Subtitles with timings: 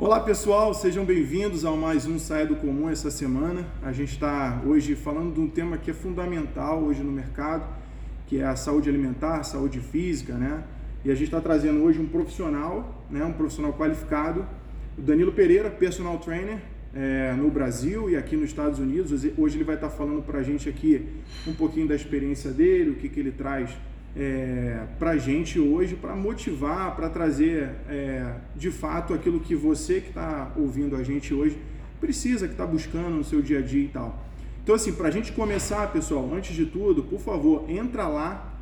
[0.00, 3.66] Olá pessoal, sejam bem-vindos a mais um Saia do Comum essa semana.
[3.82, 7.66] A gente está hoje falando de um tema que é fundamental hoje no mercado,
[8.28, 10.62] que é a saúde alimentar, saúde física, né?
[11.04, 13.24] E a gente está trazendo hoje um profissional, né?
[13.24, 14.46] Um profissional qualificado,
[14.96, 16.58] o Danilo Pereira, personal trainer
[16.94, 19.26] é, no Brasil e aqui nos Estados Unidos.
[19.36, 21.08] Hoje ele vai estar falando para a gente aqui
[21.44, 23.76] um pouquinho da experiência dele, o que, que ele traz
[24.16, 30.00] é, para a gente hoje, para motivar, para trazer é, de fato aquilo que você
[30.00, 31.58] que está ouvindo a gente hoje
[32.00, 34.24] precisa, que está buscando no seu dia a dia e tal.
[34.62, 38.52] Então, assim, para a gente começar, pessoal, antes de tudo, por favor, entra lá,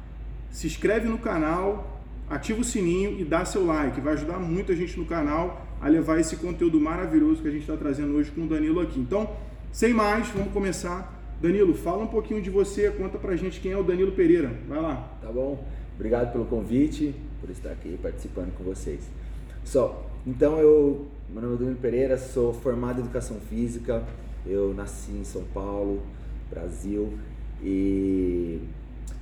[0.50, 4.00] se inscreve no canal, ativa o sininho e dá seu like.
[4.00, 7.62] Vai ajudar muito a gente no canal a levar esse conteúdo maravilhoso que a gente
[7.62, 8.98] está trazendo hoje com o Danilo aqui.
[8.98, 9.28] Então,
[9.72, 13.76] sem mais, vamos começar Danilo, fala um pouquinho de você, conta pra gente quem é
[13.76, 14.50] o Danilo Pereira.
[14.68, 15.18] Vai lá.
[15.20, 15.62] Tá bom.
[15.94, 19.00] Obrigado pelo convite, por estar aqui participando com vocês.
[19.64, 24.04] Só, então eu, meu nome é Danilo Pereira, sou formado em educação física.
[24.46, 26.02] Eu nasci em São Paulo,
[26.50, 27.18] Brasil,
[27.62, 28.60] e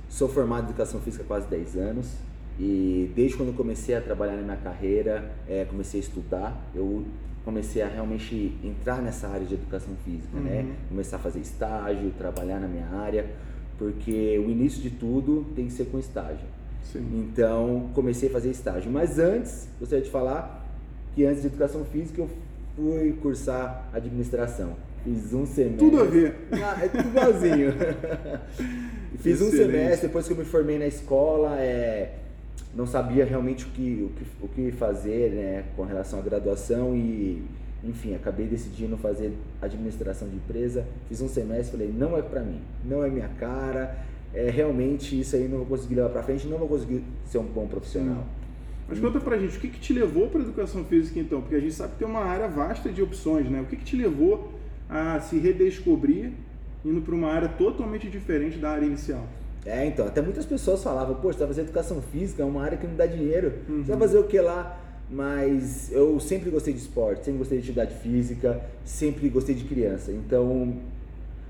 [0.09, 2.07] sou formado em educação física há quase 10 anos.
[2.59, 6.71] E desde quando comecei a trabalhar na minha carreira, é, comecei a estudar.
[6.73, 7.05] Eu
[7.43, 10.61] comecei a realmente entrar nessa área de educação física, né?
[10.61, 10.67] uhum.
[10.67, 10.75] né?
[10.89, 13.25] Começar a fazer estágio, trabalhar na minha área,
[13.77, 16.47] porque o início de tudo tem que ser com estágio.
[16.91, 17.05] Sim.
[17.13, 18.91] Então, comecei a fazer estágio.
[18.91, 20.65] Mas antes, gostaria de falar
[21.13, 22.29] que antes de educação física eu
[22.75, 24.75] fui cursar administração.
[25.03, 25.77] Fiz um semestre.
[25.77, 26.35] Tudo a ver.
[26.51, 27.73] Ah, é tudo igualzinho.
[29.19, 29.55] Fiz Excelente.
[29.55, 32.15] um semestre, depois que eu me formei na escola, é,
[32.75, 36.95] não sabia realmente o que, o que, o que fazer né, com relação à graduação
[36.95, 37.41] e,
[37.83, 39.31] enfim, acabei decidindo fazer
[39.61, 40.85] administração de empresa.
[41.07, 43.97] Fiz um semestre falei, não é para mim, não é minha cara,
[44.33, 47.45] é, realmente isso aí não vou conseguir levar para frente, não vou conseguir ser um
[47.45, 48.23] bom profissional.
[48.23, 48.45] Sim.
[48.87, 51.41] Mas conta pra gente, o que, que te levou para educação física então?
[51.41, 53.61] Porque a gente sabe que tem uma área vasta de opções, né?
[53.61, 54.53] O que, que te levou
[54.87, 56.31] a se redescobrir
[56.83, 59.25] indo para uma área totalmente diferente da área inicial?
[59.65, 62.77] É, então, até muitas pessoas falavam, pô, você vai fazer educação física, é uma área
[62.77, 63.83] que não dá dinheiro, uhum.
[63.83, 64.79] você vai fazer o que lá?
[65.09, 70.11] Mas eu sempre gostei de esporte, sempre gostei de atividade física, sempre gostei de criança.
[70.11, 70.77] Então,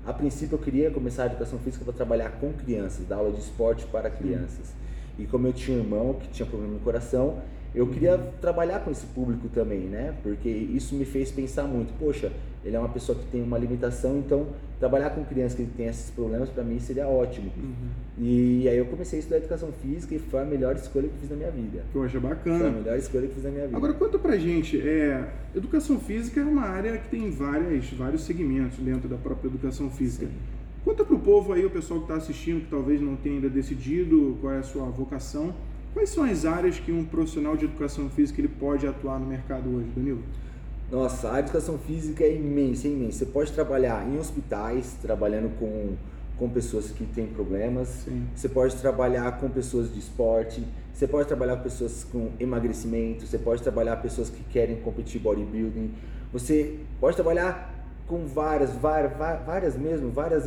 [0.06, 3.40] a princípio eu queria começar a educação física para trabalhar com crianças, dar aula de
[3.40, 4.68] esporte para crianças.
[4.68, 4.85] Uhum.
[5.18, 7.38] E como eu tinha um irmão que tinha problema no coração,
[7.74, 10.14] eu queria trabalhar com esse público também, né?
[10.22, 11.92] Porque isso me fez pensar muito.
[11.98, 12.32] Poxa,
[12.64, 14.46] ele é uma pessoa que tem uma limitação, então
[14.78, 17.50] trabalhar com crianças que têm esses problemas para mim seria ótimo.
[17.56, 17.88] Uhum.
[18.18, 21.30] E aí eu comecei a estudar educação física e foi a melhor escolha que fiz
[21.30, 21.84] na minha vida.
[21.92, 22.58] Poxa, bacana.
[22.58, 23.76] Foi a melhor escolha que fiz na minha vida.
[23.76, 28.78] Agora conta pra gente, é, educação física é uma área que tem várias, vários segmentos
[28.78, 30.26] dentro da própria educação física.
[30.26, 30.32] Sim.
[30.86, 34.38] Conta pro povo aí, o pessoal que está assistindo, que talvez não tenha ainda decidido
[34.40, 35.52] qual é a sua vocação
[35.96, 39.74] Quais são as áreas que um profissional de educação física ele pode atuar no mercado
[39.74, 40.22] hoje, Danilo?
[40.92, 43.20] Nossa, a educação física é imensa, é imensa.
[43.20, 45.94] Você pode trabalhar em hospitais, trabalhando com,
[46.38, 47.88] com pessoas que têm problemas.
[48.04, 48.26] Sim.
[48.34, 50.62] Você pode trabalhar com pessoas de esporte.
[50.92, 53.26] Você pode trabalhar com pessoas com emagrecimento.
[53.26, 55.92] Você pode trabalhar com pessoas que querem competir bodybuilding.
[56.30, 57.74] Você pode trabalhar
[58.06, 60.46] com várias, várias, várias mesmo, várias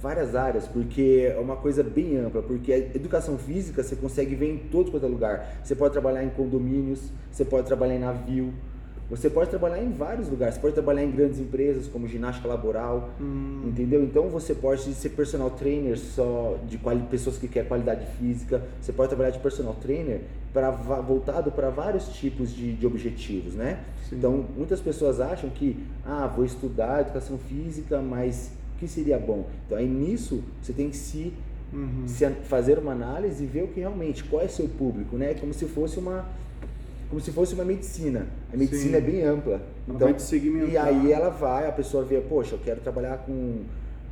[0.00, 4.52] várias áreas, porque é uma coisa bem ampla, porque a educação física você consegue ver
[4.52, 5.60] em todo quanto é lugar.
[5.64, 8.52] Você pode trabalhar em condomínios, você pode trabalhar em navio,
[9.08, 10.56] você pode trabalhar em vários lugares.
[10.56, 13.62] Você pode trabalhar em grandes empresas como ginástica laboral, hum.
[13.64, 14.02] entendeu?
[14.02, 16.78] Então você pode ser personal trainer só de
[17.08, 18.62] pessoas que querem qualidade física.
[18.80, 23.84] Você pode trabalhar de personal trainer para voltado para vários tipos de, de objetivos, né?
[24.08, 24.16] Sim.
[24.16, 29.46] Então muitas pessoas acham que ah vou estudar educação física, mas o que seria bom?
[29.66, 31.32] Então aí nisso você tem que se,
[31.72, 32.06] uhum.
[32.44, 35.34] fazer uma análise e ver o que realmente, qual é seu público, né?
[35.34, 36.26] Como se fosse uma
[37.08, 38.26] como se fosse uma medicina.
[38.52, 38.96] A medicina Sim.
[38.96, 39.62] é bem ampla.
[39.88, 40.08] Então,
[40.68, 43.60] e aí ela vai, a pessoa vê, poxa, eu quero trabalhar com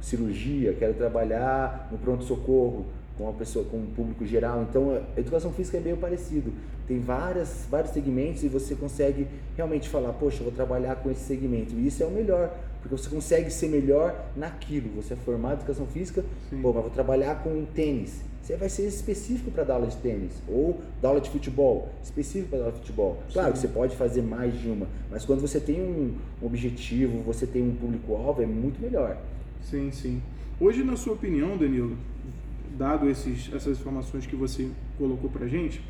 [0.00, 2.86] cirurgia, quero trabalhar no pronto socorro,
[3.16, 4.62] com uma pessoa com um público geral.
[4.68, 6.52] Então, a educação física é meio parecido.
[6.86, 11.22] Tem várias, vários segmentos e você consegue realmente falar, poxa, eu vou trabalhar com esse
[11.22, 11.74] segmento.
[11.74, 12.54] E isso é o melhor,
[12.84, 14.90] porque você consegue ser melhor naquilo.
[14.96, 16.60] Você é formado em educação física, Sim.
[16.60, 18.22] pô, mas vou trabalhar com tênis.
[18.42, 22.50] Você vai ser específico para dar aula de tênis ou dar aula de futebol, específico
[22.50, 23.22] para dar aula de futebol.
[23.32, 23.52] Claro Sim.
[23.54, 27.62] que você pode fazer mais de uma, mas quando você tem um objetivo, você tem
[27.62, 29.16] um público-alvo, é muito melhor.
[29.62, 30.20] Sim, sim.
[30.60, 31.96] Hoje, na sua opinião, Danilo,
[32.76, 35.82] dado esses, essas informações que você colocou para gente,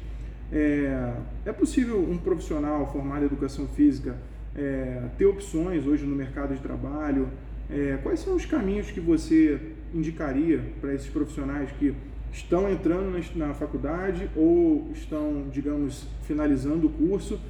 [0.52, 1.12] é,
[1.44, 4.16] é possível um profissional formado em educação física
[4.56, 7.28] é, ter opções hoje no mercado de trabalho?
[7.70, 9.60] É, quais são os caminhos que você
[9.92, 11.94] indicaria para esses profissionais que
[12.32, 17.40] estão entrando na, faculdade ou estão, digamos, finalizando o curso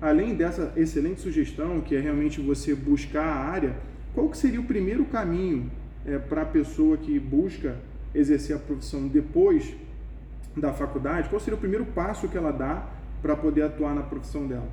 [0.00, 3.76] além dessa excelente sugestão, que é realmente você buscar a área,
[4.14, 5.70] qual que seria o primeiro caminho
[6.06, 7.76] é, para a pessoa que busca
[8.14, 9.74] exercer a profissão depois
[10.56, 11.28] da faculdade?
[11.28, 12.88] Qual seria o primeiro passo que ela dá
[13.20, 14.68] para poder atuar na profissão dela?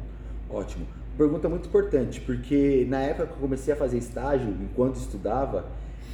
[0.49, 0.87] Ótimo.
[1.17, 5.65] Pergunta muito importante, porque na época que eu comecei a fazer estágio, enquanto estudava,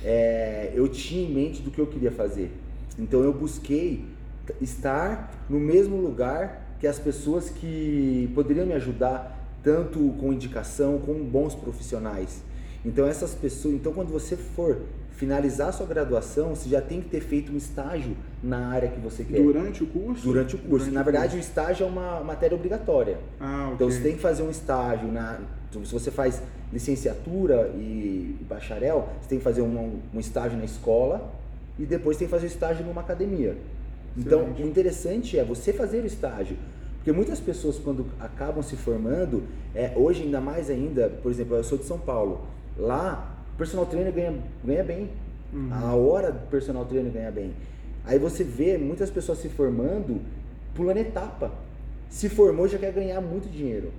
[0.02, 2.52] é, eu tinha em mente do que eu queria fazer.
[2.98, 4.06] Então eu busquei
[4.62, 11.22] estar no mesmo lugar que as pessoas que poderiam me ajudar, tanto com indicação como
[11.24, 12.42] bons profissionais.
[12.86, 14.84] Então essas pessoas, então quando você for
[15.16, 19.24] finalizar sua graduação, você já tem que ter feito um estágio na área que você
[19.24, 19.42] quer.
[19.42, 20.24] Durante o curso?
[20.24, 20.86] Durante o curso.
[20.86, 21.48] Durante na verdade, o, curso.
[21.48, 23.18] o estágio é uma matéria obrigatória.
[23.40, 23.74] Ah, okay.
[23.76, 25.40] Então você tem que fazer um estágio na
[25.74, 26.40] então, se você faz
[26.72, 31.34] licenciatura e bacharel, você tem que fazer um, um estágio na escola
[31.80, 33.58] e depois tem que fazer o estágio numa academia.
[34.16, 34.62] Então, Excelente.
[34.62, 36.58] o interessante é você fazer o estágio.
[36.98, 39.44] Porque muitas pessoas, quando acabam se formando,
[39.74, 42.42] é, hoje ainda mais ainda, por exemplo, eu sou de São Paulo.
[42.78, 44.34] Lá, o personal trainer ganha,
[44.64, 45.10] ganha bem.
[45.54, 45.70] Uhum.
[45.72, 47.54] A hora do personal trainer ganha bem.
[48.06, 50.20] Aí você vê muitas pessoas se formando
[50.74, 51.52] pulando etapa.
[52.10, 53.92] Se formou, já quer ganhar muito dinheiro.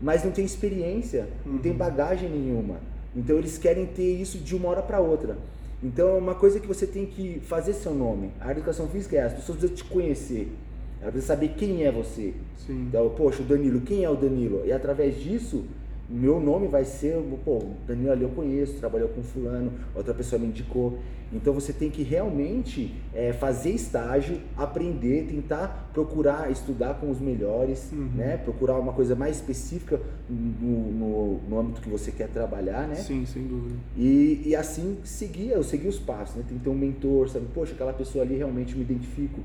[0.00, 1.52] Mas não tem experiência, uhum.
[1.52, 1.78] não tem uhum.
[1.78, 2.80] bagagem nenhuma.
[3.14, 5.36] Então eles querem ter isso de uma hora para outra.
[5.82, 8.30] Então é uma coisa que você tem que fazer seu nome.
[8.40, 10.52] A educação física é as pessoas precisam te conhecer.
[11.00, 12.34] Ela precisa saber quem é você.
[12.66, 12.86] Sim.
[12.88, 14.62] Então, poxa, o Danilo, quem é o Danilo?
[14.66, 15.64] E através disso,
[16.10, 20.48] meu nome vai ser, pô, Danilo ali eu conheço, trabalhou com fulano, outra pessoa me
[20.48, 20.98] indicou.
[21.32, 27.92] Então você tem que realmente é, fazer estágio, aprender, tentar procurar estudar com os melhores,
[27.92, 28.10] uhum.
[28.16, 28.36] né?
[28.36, 32.96] Procurar uma coisa mais específica no, no, no, âmbito que você quer trabalhar, né?
[32.96, 33.76] Sim, sem dúvida.
[33.96, 36.44] E, e assim seguir, eu segui os passos, né?
[36.48, 37.46] Tem que ter um mentor, sabe?
[37.54, 39.40] Poxa, aquela pessoa ali realmente me identifico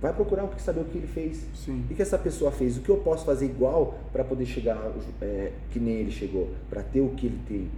[0.00, 1.44] Vai procurar saber o que ele fez.
[1.54, 1.84] Sim.
[1.90, 2.76] O que essa pessoa fez?
[2.76, 6.82] O que eu posso fazer igual para poder chegar é, que nem ele chegou, para
[6.82, 7.68] ter o que ele tem.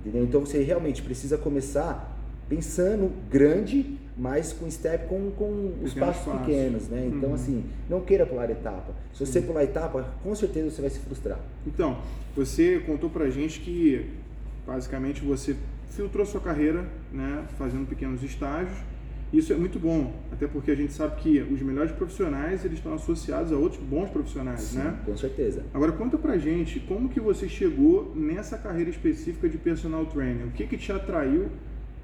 [0.00, 0.24] Entendeu?
[0.24, 2.16] Então você realmente precisa começar
[2.48, 7.10] pensando grande, mas com step, com, com os passos pequenos, né?
[7.12, 7.34] Então uhum.
[7.34, 8.94] assim, não queira pular etapa.
[9.12, 9.46] Se você uhum.
[9.46, 11.40] pular etapa, com certeza você vai se frustrar.
[11.66, 11.98] Então,
[12.34, 14.10] você contou pra gente que
[14.66, 15.56] basicamente você
[15.90, 18.78] filtrou sua carreira, né, fazendo pequenos estágios
[19.32, 22.94] isso é muito bom, até porque a gente sabe que os melhores profissionais eles estão
[22.94, 24.98] associados a outros bons profissionais, Sim, né?
[25.04, 25.64] Com certeza.
[25.74, 30.46] Agora conta pra gente como que você chegou nessa carreira específica de personal trainer.
[30.46, 31.48] O que que te atraiu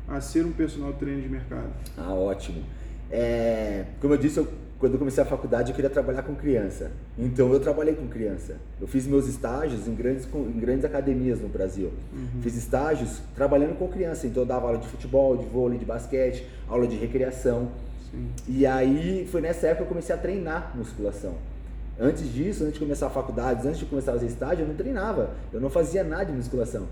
[0.09, 1.71] a ser um personal trainer de mercado?
[1.97, 2.63] Ah, ótimo.
[3.11, 4.49] É, como eu disse, eu
[4.83, 6.91] quando eu comecei a faculdade eu queria trabalhar com criança.
[7.17, 8.57] Então eu trabalhei com criança.
[8.81, 11.93] Eu fiz meus estágios em grandes, em grandes academias no Brasil.
[12.13, 12.43] Uhum.
[12.43, 14.27] Fiz estágios trabalhando com criança.
[14.27, 17.69] Então eu dava aula de futebol, de vôlei, de basquete, aula de recreação.
[18.11, 18.29] Sim.
[18.49, 21.35] E aí foi nessa época que eu comecei a treinar musculação.
[21.97, 24.75] Antes disso, antes de começar a faculdade, antes de começar a fazer estágio, eu não
[24.75, 25.31] treinava.
[25.53, 26.89] Eu não fazia nada de musculação.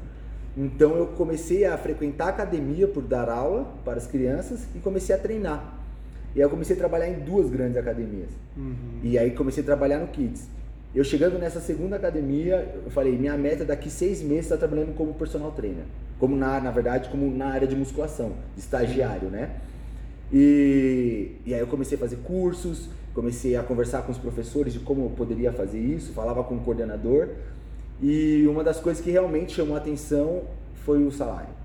[0.57, 5.13] Então eu comecei a frequentar a academia por dar aula para as crianças e comecei
[5.13, 5.80] a treinar.
[6.35, 8.29] E aí eu comecei a trabalhar em duas grandes academias.
[8.57, 9.01] Uhum.
[9.03, 10.49] E aí comecei a trabalhar no Kids.
[10.95, 14.67] Eu chegando nessa segunda academia, eu falei, minha meta é daqui seis meses estar tá
[14.67, 15.85] trabalhando como personal trainer.
[16.19, 19.51] Como na, na verdade, como na área de musculação, de estagiário, né?
[20.33, 24.81] E, e aí eu comecei a fazer cursos, comecei a conversar com os professores de
[24.81, 27.29] como eu poderia fazer isso, falava com o coordenador.
[28.03, 30.43] E uma das coisas que realmente chamou a atenção
[30.75, 31.60] foi o salário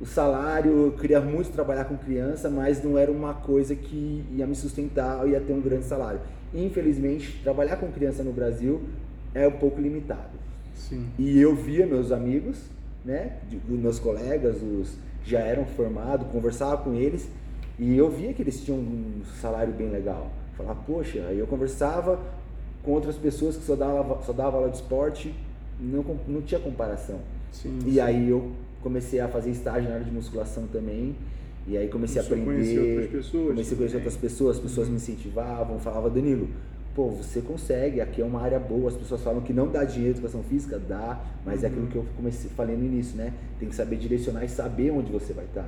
[0.00, 4.46] o salário, eu queria muito trabalhar com criança, mas não era uma coisa que ia
[4.46, 6.20] me sustentar, eu ia ter um grande salário.
[6.52, 8.82] Infelizmente, trabalhar com criança no Brasil
[9.34, 10.38] é um pouco limitado.
[10.74, 11.06] Sim.
[11.18, 12.58] E eu via meus amigos,
[13.04, 17.28] né, dos meus colegas, os já eram formados, conversava com eles
[17.78, 20.30] e eu via que eles tinham um salário bem legal.
[20.56, 22.20] Falava, poxa, aí eu conversava
[22.82, 25.34] com outras pessoas que só dava, só dava aula de esporte,
[25.80, 27.18] não, não tinha comparação.
[27.50, 28.00] Sim, e sim.
[28.00, 28.52] aí eu
[28.84, 31.16] comecei a fazer estágio na área de musculação também.
[31.66, 32.78] E aí comecei a aprender.
[32.78, 36.46] Outras pessoas, comecei a conhecer outras pessoas, as pessoas me incentivavam, falavam, Danilo,
[36.94, 40.18] pô, você consegue, aqui é uma área boa, as pessoas falam que não dá dinheiro
[40.18, 41.64] educação física, dá, mas uhum.
[41.64, 41.90] é aquilo uhum.
[41.90, 43.32] que eu comecei falei no início, né?
[43.58, 45.66] Tem que saber direcionar e saber onde você vai estar.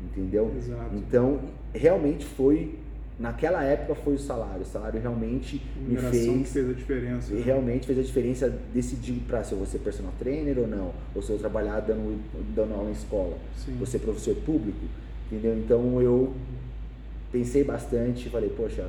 [0.00, 0.52] Entendeu?
[0.56, 0.96] Exato.
[0.96, 1.38] Então,
[1.72, 2.76] realmente foi
[3.18, 4.62] naquela época foi o salário.
[4.62, 6.52] O salário realmente me fez.
[6.52, 7.34] fez a diferença.
[7.34, 7.42] Né?
[7.44, 11.22] Realmente fez a diferença decidir para se eu vou ser personal trainer ou não, ou
[11.22, 12.20] se eu trabalhar dando,
[12.54, 13.76] dando aula em escola, Sim.
[13.76, 14.84] vou ser professor público,
[15.30, 15.56] entendeu?
[15.58, 16.32] Então eu
[17.32, 18.88] pensei bastante, falei, poxa,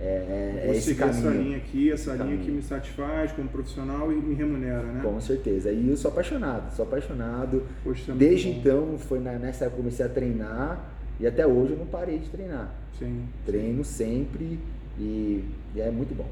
[0.00, 1.18] é, é, é esse caminho.
[1.18, 2.44] essa linha aqui, essa linha caminho.
[2.44, 5.00] que me satisfaz como profissional e me remunera, né?
[5.02, 5.72] Com certeza.
[5.72, 7.64] E eu sou apaixonado, sou apaixonado.
[7.82, 11.78] Poxa, é Desde então, foi nessa época que comecei a treinar e até hoje eu
[11.78, 12.72] não parei de treinar.
[12.98, 13.24] Sim.
[13.44, 14.58] Treino sempre
[14.98, 16.28] e, e é muito bom.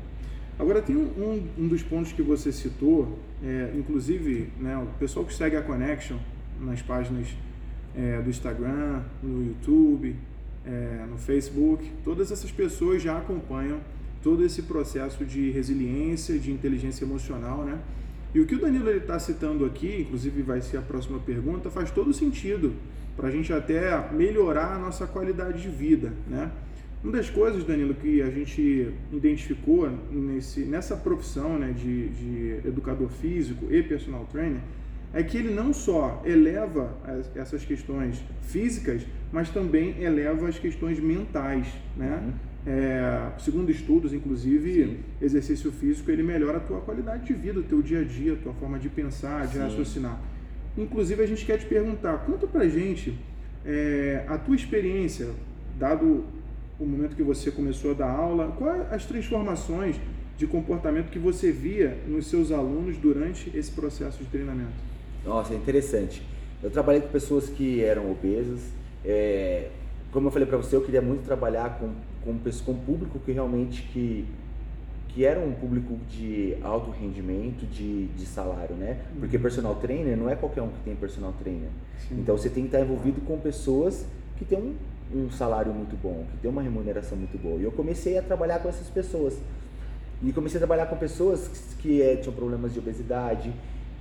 [0.58, 5.34] Agora, tem um, um dos pontos que você citou, é, inclusive, né, o pessoal que
[5.34, 6.16] segue a Connection
[6.60, 7.28] nas páginas
[7.94, 10.16] é, do Instagram, no YouTube,
[10.64, 13.80] é, no Facebook, todas essas pessoas já acompanham
[14.22, 17.78] todo esse processo de resiliência, de inteligência emocional, né?
[18.36, 21.90] E o que o Danilo está citando aqui, inclusive vai ser a próxima pergunta, faz
[21.90, 22.74] todo sentido
[23.16, 26.50] para a gente até melhorar a nossa qualidade de vida, né?
[27.02, 33.08] Uma das coisas, Danilo, que a gente identificou nesse, nessa profissão né, de, de educador
[33.08, 34.60] físico e personal trainer
[35.14, 39.00] é que ele não só eleva as, essas questões físicas,
[39.32, 42.22] mas também eleva as questões mentais, né?
[42.22, 42.32] Uhum.
[42.66, 44.98] É, segundo estudos, inclusive, Sim.
[45.22, 48.36] exercício físico ele melhora a tua qualidade de vida, o teu dia a dia, a
[48.36, 49.60] tua forma de pensar, de Sim.
[49.60, 50.20] raciocinar.
[50.76, 53.16] Inclusive, a gente quer te perguntar, conta pra gente
[53.64, 55.28] é, a tua experiência,
[55.78, 56.24] dado
[56.78, 59.96] o momento que você começou a dar aula, quais as transformações
[60.36, 64.72] de comportamento que você via nos seus alunos durante esse processo de treinamento?
[65.24, 66.22] Nossa, é interessante.
[66.62, 68.60] Eu trabalhei com pessoas que eram obesas.
[69.04, 69.70] É,
[70.12, 71.90] como eu falei para você, eu queria muito trabalhar com,
[72.26, 74.26] com, com público que realmente que,
[75.08, 79.00] que era um público de alto rendimento, de, de salário, né?
[79.18, 79.42] Porque uhum.
[79.42, 81.70] personal trainer não é qualquer um que tem personal trainer.
[82.08, 82.18] Sim.
[82.20, 84.04] Então você tem que estar envolvido com pessoas
[84.36, 84.74] que têm um
[85.14, 87.60] um salário muito bom, que tem uma remuneração muito boa.
[87.60, 89.38] E eu comecei a trabalhar com essas pessoas.
[90.22, 93.52] E comecei a trabalhar com pessoas que, que é, tinham problemas de obesidade,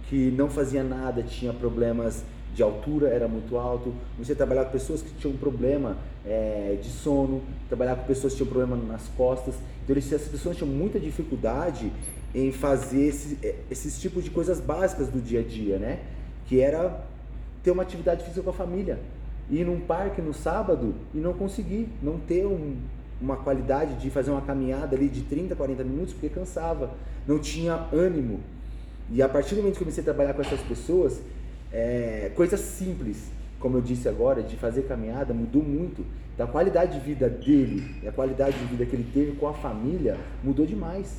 [0.10, 2.24] que não fazia nada, tinha problemas
[2.56, 3.94] de altura, era muito alto.
[4.14, 8.38] Comecei a trabalhar com pessoas que tinham problema é, de sono, trabalhar com pessoas que
[8.38, 9.56] tinham problema nas costas.
[9.84, 11.92] Então, essas pessoas tinham muita dificuldade
[12.34, 16.00] em fazer esse, é, esses tipos de coisas básicas do dia a dia, né?
[16.48, 17.06] Que era
[17.64, 19.00] ter uma atividade física com a família
[19.50, 22.76] ir num parque no sábado e não conseguir, não ter um,
[23.22, 26.92] uma qualidade de fazer uma caminhada ali de 30, 40 minutos, porque cansava,
[27.28, 28.40] não tinha ânimo.
[29.12, 31.20] E a partir do momento que comecei a trabalhar com essas pessoas,
[31.76, 33.30] é, coisas simples,
[33.60, 36.06] como eu disse agora, de fazer caminhada, mudou muito.
[36.34, 39.46] Então, a qualidade de vida dele e a qualidade de vida que ele teve com
[39.46, 41.18] a família mudou demais.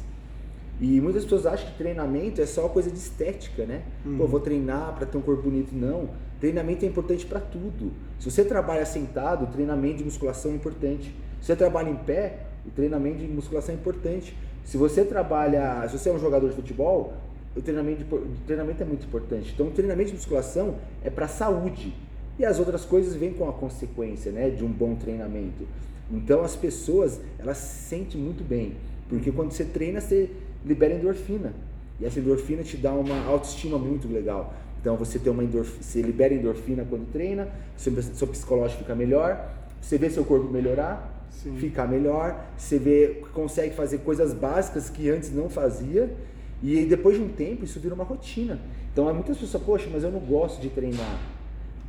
[0.81, 3.83] E muitas pessoas acham que treinamento é só coisa de estética, né?
[4.05, 4.17] Uhum.
[4.17, 5.75] Pô, vou treinar para ter um corpo bonito.
[5.75, 6.09] Não.
[6.41, 7.93] Treinamento é importante para tudo.
[8.19, 11.15] Se você trabalha sentado, o treinamento de musculação é importante.
[11.41, 14.35] Se você trabalha em pé, o treinamento de musculação é importante.
[14.65, 17.15] Se você trabalha, se você é um jogador de futebol,
[17.57, 19.53] o treinamento, de, o treinamento é muito importante.
[19.55, 21.95] Então, o treinamento de musculação é para saúde.
[22.39, 25.67] E as outras coisas vêm com a consequência, né, de um bom treinamento.
[26.11, 28.75] Então, as pessoas, elas se sentem muito bem,
[29.09, 30.31] porque quando você treina, você
[30.65, 31.53] libera endorfina.
[31.99, 34.53] E essa endorfina te dá uma autoestima muito legal.
[34.81, 39.51] Então você tem uma endorfina, você libera endorfina quando treina, seu, seu psicológico fica melhor,
[39.81, 41.57] você vê seu corpo melhorar, Sim.
[41.57, 46.15] ficar melhor, você vê consegue fazer coisas básicas que antes não fazia.
[46.63, 48.59] E depois de um tempo isso vira uma rotina.
[48.93, 51.19] Então muitas pessoas, poxa, mas eu não gosto de treinar.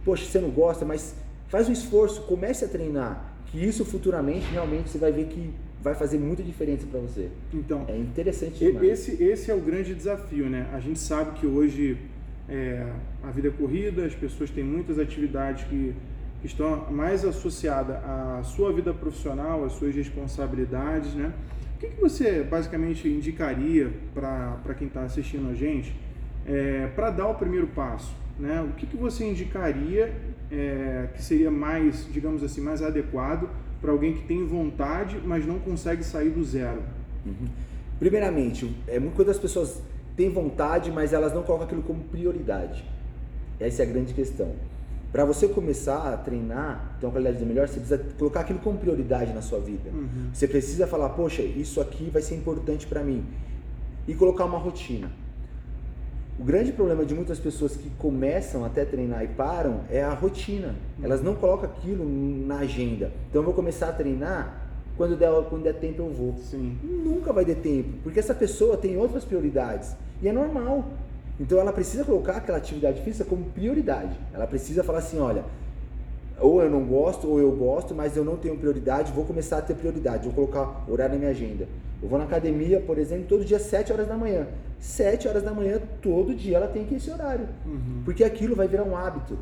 [0.04, 1.16] Poxa, você não gosta, mas
[1.48, 5.96] faz um esforço, comece a treinar, que isso futuramente realmente você vai ver que vai
[5.96, 7.30] fazer muita diferença para você.
[7.54, 8.86] Então, é interessante demais.
[8.86, 10.68] Esse, esse é o grande desafio, né?
[10.74, 11.98] A gente sabe que hoje
[12.50, 12.86] é,
[13.24, 15.94] a vida é corrida, as pessoas têm muitas atividades que,
[16.42, 21.32] que estão mais associadas à sua vida profissional, às suas responsabilidades, né?
[21.78, 25.96] O que, que você basicamente indicaria para quem está assistindo a gente
[26.44, 28.16] é, para dar o primeiro passo?
[28.40, 28.60] Né?
[28.64, 30.12] O que, que você indicaria
[30.52, 33.48] é, que seria mais, digamos assim, mais adequado
[33.80, 36.82] para alguém que tem vontade, mas não consegue sair do zero?
[37.24, 37.48] Uhum.
[38.00, 39.80] Primeiramente, é muito quando as pessoas
[40.16, 42.84] têm vontade, mas elas não colocam aquilo como prioridade.
[43.60, 44.56] Essa é a grande questão.
[45.18, 48.60] Para você começar a treinar, ter uma qualidade de vida melhor, você precisa colocar aquilo
[48.60, 49.90] como prioridade na sua vida.
[49.90, 50.30] Uhum.
[50.32, 53.26] Você precisa falar, poxa, isso aqui vai ser importante para mim.
[54.08, 55.10] E colocar uma rotina.
[56.40, 60.76] O grande problema de muitas pessoas que começam até treinar e param é a rotina.
[61.02, 62.06] Elas não colocam aquilo
[62.46, 63.12] na agenda.
[63.28, 66.38] Então eu vou começar a treinar quando der, quando der tempo eu vou.
[66.38, 66.78] Sim.
[66.84, 69.96] Nunca vai ter tempo, porque essa pessoa tem outras prioridades.
[70.22, 70.86] E é normal.
[71.40, 74.18] Então ela precisa colocar aquela atividade física como prioridade.
[74.34, 75.44] Ela precisa falar assim, olha,
[76.40, 79.62] ou eu não gosto, ou eu gosto, mas eu não tenho prioridade, vou começar a
[79.62, 81.68] ter prioridade, vou colocar horário na minha agenda.
[82.02, 84.48] Eu vou na academia, por exemplo, todo dia 7 horas da manhã.
[84.80, 87.48] 7 horas da manhã, todo dia ela tem que ir esse horário.
[87.66, 88.02] Uhum.
[88.06, 89.38] Porque aquilo vai virar um hábito.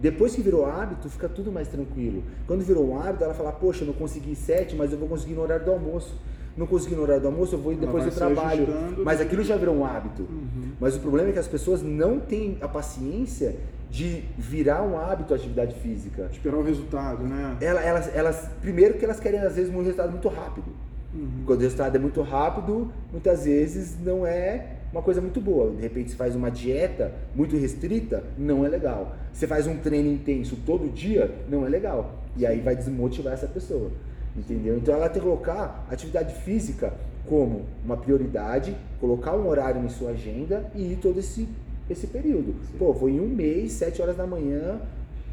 [0.00, 2.22] Depois que virou hábito, fica tudo mais tranquilo.
[2.46, 5.34] Quando virou um hábito, ela fala, poxa, eu não consegui 7, mas eu vou conseguir
[5.34, 6.14] no horário do almoço.
[6.58, 8.66] Não consegui no horário do almoço, eu vou depois do trabalho.
[9.04, 10.22] Mas aquilo já virou um hábito.
[10.22, 10.72] Uhum.
[10.80, 13.54] Mas o problema é que as pessoas não têm a paciência
[13.88, 16.28] de virar um hábito a atividade física.
[16.32, 17.56] Esperar o resultado, né?
[17.60, 20.66] Elas, elas, elas, primeiro que elas querem às vezes um resultado muito rápido.
[21.14, 21.44] Uhum.
[21.46, 25.70] Quando o resultado é muito rápido, muitas vezes não é uma coisa muito boa.
[25.70, 29.14] De repente você faz uma dieta muito restrita, não é legal.
[29.32, 32.18] Você faz um treino intenso todo dia, não é legal.
[32.36, 33.92] E aí vai desmotivar essa pessoa.
[34.38, 34.76] Entendeu?
[34.76, 36.92] Então ela tem que colocar atividade física
[37.26, 41.48] como uma prioridade, colocar um horário em sua agenda e ir todo esse,
[41.90, 42.54] esse período.
[42.64, 42.78] Sim.
[42.78, 44.80] Pô, vou em um mês, sete horas da manhã,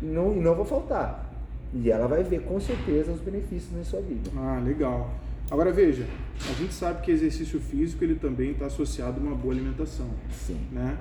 [0.02, 1.32] não, não vou faltar.
[1.74, 4.30] E ela vai ver com certeza os benefícios na sua vida.
[4.36, 5.14] Ah, legal.
[5.50, 6.06] Agora veja,
[6.50, 10.10] a gente sabe que exercício físico ele também está associado a uma boa alimentação.
[10.32, 10.58] Sim.
[10.72, 10.98] Né?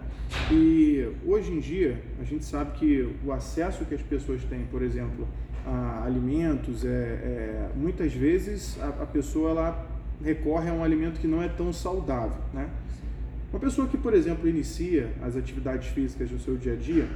[0.50, 4.82] E hoje em dia a gente sabe que o acesso que as pessoas têm, por
[4.82, 5.26] exemplo,
[5.66, 9.86] a alimentos, é, é muitas vezes a, a, pessoa ela
[10.22, 12.36] recorre a um alimento que não é tão saudável.
[12.52, 12.68] Né?
[13.52, 17.08] Uma pessoa que, por exemplo, inicia as atividades físicas no seu dia a dia,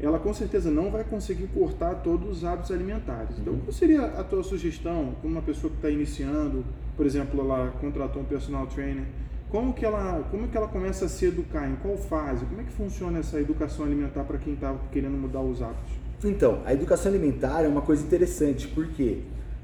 [0.00, 3.38] ela com certeza não vai conseguir cortar todos os hábitos alimentares.
[3.38, 6.64] Então, qual seria a tua sugestão como uma pessoa que está iniciando,
[6.96, 9.04] por exemplo, ela contratou um personal trainer,
[9.50, 12.64] como que ela, como que ela começa a se educar, em qual fase, como é
[12.64, 15.99] que funciona essa educação alimentar para quem está querendo mudar os hábitos?
[16.22, 19.18] Então, a educação alimentar é uma coisa interessante, por quê?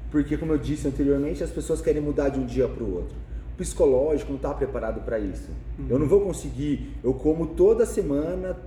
[0.09, 3.15] Porque, como eu disse anteriormente, as pessoas querem mudar de um dia para o outro.
[3.53, 5.49] O psicológico não está preparado para isso.
[5.77, 5.85] Uhum.
[5.89, 8.57] Eu não vou conseguir, eu como toda semana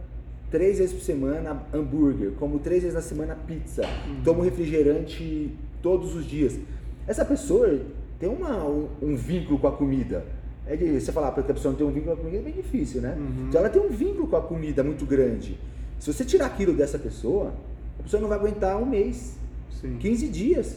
[0.50, 4.22] três vezes por semana hambúrguer, como três vezes na semana pizza, uhum.
[4.24, 6.58] tomo refrigerante todos os dias.
[7.06, 7.80] Essa pessoa
[8.18, 10.24] tem uma, um, um vínculo com a comida.
[10.66, 12.52] É de, você falar para a pessoa não tem um vínculo com a comida é
[12.52, 13.16] bem difícil, né?
[13.18, 13.46] Uhum.
[13.48, 15.58] Então ela tem um vínculo com a comida muito grande.
[15.98, 17.52] Se você tirar aquilo dessa pessoa,
[18.00, 19.36] a pessoa não vai aguentar um mês,
[19.80, 19.96] Sim.
[19.98, 20.76] 15 dias.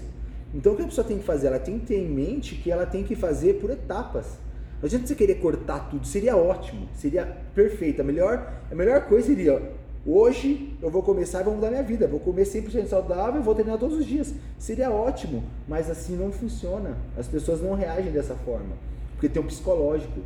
[0.53, 1.48] Então o que a pessoa tem que fazer?
[1.48, 4.38] Ela tem que ter em mente que ela tem que fazer por etapas.
[4.82, 7.25] Não adianta você querer cortar tudo, seria ótimo, seria
[7.56, 8.01] perfeito.
[8.01, 9.72] A melhor, a melhor coisa seria,
[10.06, 13.56] hoje eu vou começar e vou mudar minha vida, vou comer 100% saudável e vou
[13.56, 14.34] treinar todos os dias.
[14.60, 16.98] Seria ótimo, mas assim não funciona.
[17.18, 18.75] As pessoas não reagem dessa forma,
[19.14, 20.20] porque tem um psicológico.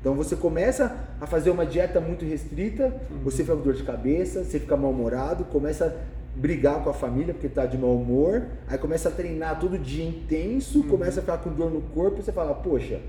[0.00, 3.24] Então você começa a fazer uma dieta muito restrita, uhum.
[3.24, 7.32] você fica com dor de cabeça, você fica mal-humorado, começa a brigar com a família
[7.32, 10.88] porque está de mau humor, aí começa a treinar todo dia intenso, uhum.
[10.88, 13.00] começa a ficar com dor no corpo e você fala, poxa,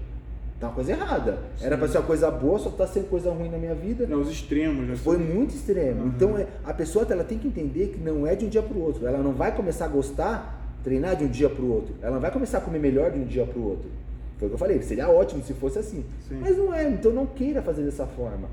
[0.60, 1.40] Tá uma coisa errada.
[1.58, 1.66] Sim.
[1.66, 4.08] Era para ser uma coisa boa, só tá sendo coisa ruim na minha vida.
[4.08, 4.96] Não, os extremos, né?
[4.96, 6.04] Foi muito extremo.
[6.04, 6.08] Uhum.
[6.08, 8.78] Então é, a pessoa ela tem que entender que não é de um dia para
[8.78, 9.06] o outro.
[9.06, 11.96] Ela não vai começar a gostar, treinar de um dia para o outro.
[12.02, 13.90] Ela não vai começar a comer melhor de um dia para o outro.
[14.38, 16.06] Foi o que eu falei, seria ótimo se fosse assim.
[16.28, 16.40] Sim.
[16.40, 18.48] Mas não é, então não queira fazer dessa forma.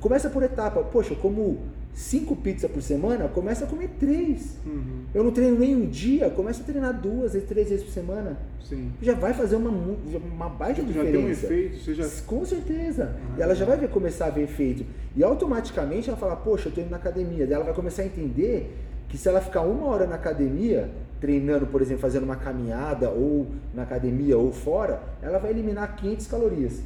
[0.00, 0.82] Começa por etapa.
[0.82, 1.58] Poxa, como
[1.98, 4.56] cinco pizzas por semana, começa a comer três.
[4.64, 5.02] Uhum.
[5.12, 8.38] Eu não treino nem um dia, começa a treinar duas, três vezes por semana.
[8.62, 8.92] Sim.
[9.02, 11.42] Já vai fazer uma, uma baita tipo, diferença.
[11.42, 12.08] Já tem um efeito, você já...
[12.24, 13.16] Com certeza.
[13.16, 14.86] Ah, e ela já vai ver, começar a ver efeito.
[15.16, 17.44] E automaticamente ela fala, poxa, eu tô indo na academia.
[17.44, 18.76] Daí ela vai começar a entender
[19.08, 20.88] que se ela ficar uma hora na academia,
[21.20, 26.26] treinando, por exemplo, fazendo uma caminhada, ou na academia, ou fora, ela vai eliminar 500
[26.28, 26.80] calorias.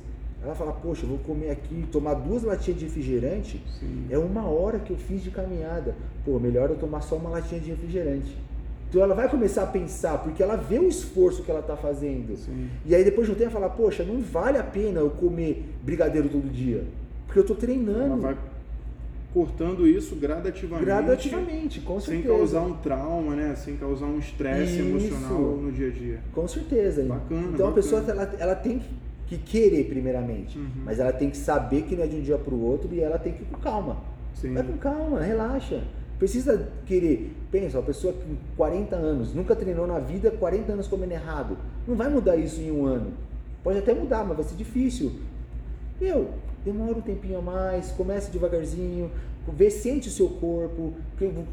[0.45, 4.07] Ela fala, poxa, eu vou comer aqui, tomar duas latinhas de refrigerante, Sim.
[4.11, 5.95] é uma hora que eu fiz de caminhada.
[6.25, 8.37] Pô, melhor eu tomar só uma latinha de refrigerante.
[8.89, 12.37] Então ela vai começar a pensar, porque ela vê o esforço que ela está fazendo.
[12.37, 12.69] Sim.
[12.85, 15.65] E aí depois de um tempo ela fala, poxa, não vale a pena eu comer
[15.83, 16.85] brigadeiro todo dia.
[17.25, 18.01] Porque eu estou treinando.
[18.01, 18.37] Ela vai
[19.33, 20.85] cortando isso gradativamente.
[20.85, 22.29] Gradativamente, com certeza.
[22.29, 23.55] Sem causar um trauma, né?
[23.55, 26.21] Sem causar um estresse emocional no dia a dia.
[26.35, 27.03] Com certeza.
[27.05, 27.41] Bacana.
[27.41, 27.71] Então bacana.
[27.71, 28.87] a pessoa ela, ela tem que
[29.37, 30.83] que querer primeiramente, uhum.
[30.85, 33.01] mas ela tem que saber que não é de um dia para o outro e
[33.01, 33.97] ela tem que ir com calma.
[34.35, 34.55] Sim.
[34.55, 35.83] Vai com calma, relaxa.
[36.18, 37.35] Precisa querer.
[37.51, 41.57] Pensa, uma pessoa com 40 anos, nunca treinou na vida, 40 anos comendo errado.
[41.87, 43.12] Não vai mudar isso em um ano.
[43.62, 45.12] Pode até mudar, mas vai ser difícil.
[46.01, 46.31] Meu,
[46.64, 49.11] demora um tempinho a mais, comece devagarzinho,
[49.49, 50.95] vê, sente o seu corpo.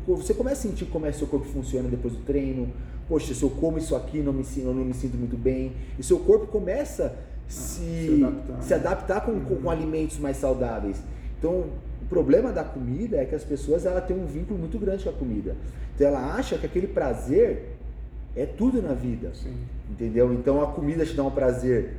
[0.08, 2.72] Você começa a sentir como é que seu corpo funciona depois do treino.
[3.08, 5.74] Poxa, se eu como isso aqui, não me, eu não me sinto muito bem.
[5.98, 7.18] E seu corpo começa
[7.50, 11.02] se, se adaptar, se adaptar com, com, com, alimentos mais saudáveis.
[11.38, 11.66] Então,
[12.02, 15.10] o problema da comida é que as pessoas ela têm um vínculo muito grande com
[15.10, 15.56] a comida.
[15.96, 17.76] Então, ela acha que aquele prazer
[18.36, 19.32] é tudo na vida.
[19.34, 19.58] Sim.
[19.90, 20.32] Entendeu?
[20.32, 21.96] Então, a comida te dá um prazer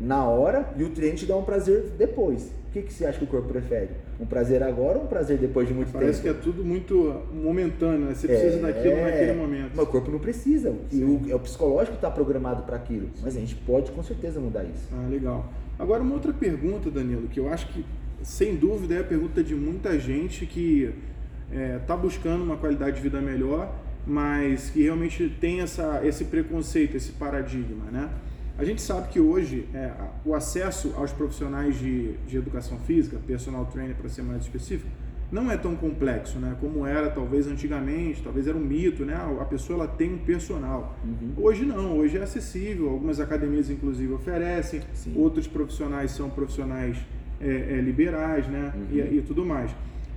[0.00, 2.50] na hora e o treino te dá um prazer depois.
[2.68, 3.90] O que, que você acha que o corpo prefere?
[4.20, 6.34] Um prazer agora ou um prazer depois de muito Parece tempo?
[6.34, 8.14] Parece que é tudo muito momentâneo, né?
[8.14, 9.72] Você precisa é, daquilo naquele momento.
[9.74, 10.70] Mas o corpo não precisa.
[10.70, 13.10] O, é o psicológico que está programado para aquilo.
[13.20, 14.88] Mas a gente pode com certeza mudar isso.
[14.92, 15.52] Ah, legal.
[15.78, 17.84] Agora, uma outra pergunta, Danilo, que eu acho que,
[18.22, 20.94] sem dúvida, é a pergunta de muita gente que
[21.50, 23.74] está é, tá buscando uma qualidade de vida melhor,
[24.06, 28.08] mas que realmente tem essa, esse preconceito, esse paradigma, né?
[28.60, 29.90] A gente sabe que hoje é,
[30.22, 34.86] o acesso aos profissionais de, de educação física, personal trainer para ser mais específico,
[35.32, 36.54] não é tão complexo, né?
[36.60, 39.14] Como era talvez antigamente, talvez era um mito, né?
[39.40, 40.94] A pessoa ela tem um personal.
[41.02, 41.32] Uhum.
[41.38, 42.90] Hoje não, hoje é acessível.
[42.90, 45.14] Algumas academias inclusive oferecem, Sim.
[45.16, 46.98] outros profissionais são profissionais
[47.40, 48.74] é, é, liberais, né?
[48.74, 48.86] Uhum.
[48.90, 49.70] E, e tudo mais.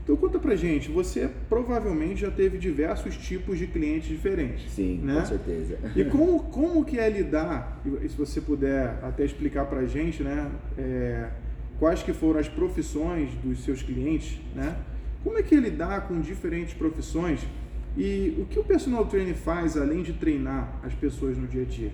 [0.04, 4.70] Então conta pra gente, você provavelmente já teve diversos tipos de clientes diferentes.
[4.72, 5.22] Sim, né?
[5.22, 5.78] com certeza.
[5.96, 10.52] E como, como que é lidar, se você puder até explicar pra gente, né?
[10.78, 11.30] É,
[11.80, 14.76] quais que foram as profissões dos seus clientes, né?
[15.24, 17.40] Como é que ele lidar com diferentes profissões
[17.96, 21.66] e o que o personal trainer faz além de treinar as pessoas no dia a
[21.66, 21.92] dia?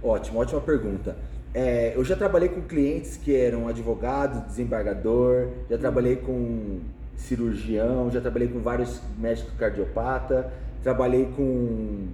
[0.00, 1.16] Ótimo, ótima pergunta.
[1.52, 6.78] É, eu já trabalhei com clientes que eram advogado, desembargador, já trabalhei com
[7.18, 10.50] cirurgião, já trabalhei com vários médicos cardiopata,
[10.82, 12.06] trabalhei com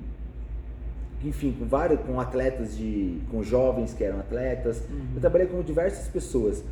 [1.23, 4.83] enfim, com vários com atletas de com jovens que eram atletas.
[4.91, 5.07] Uhum.
[5.15, 6.63] Eu trabalhei com diversas pessoas.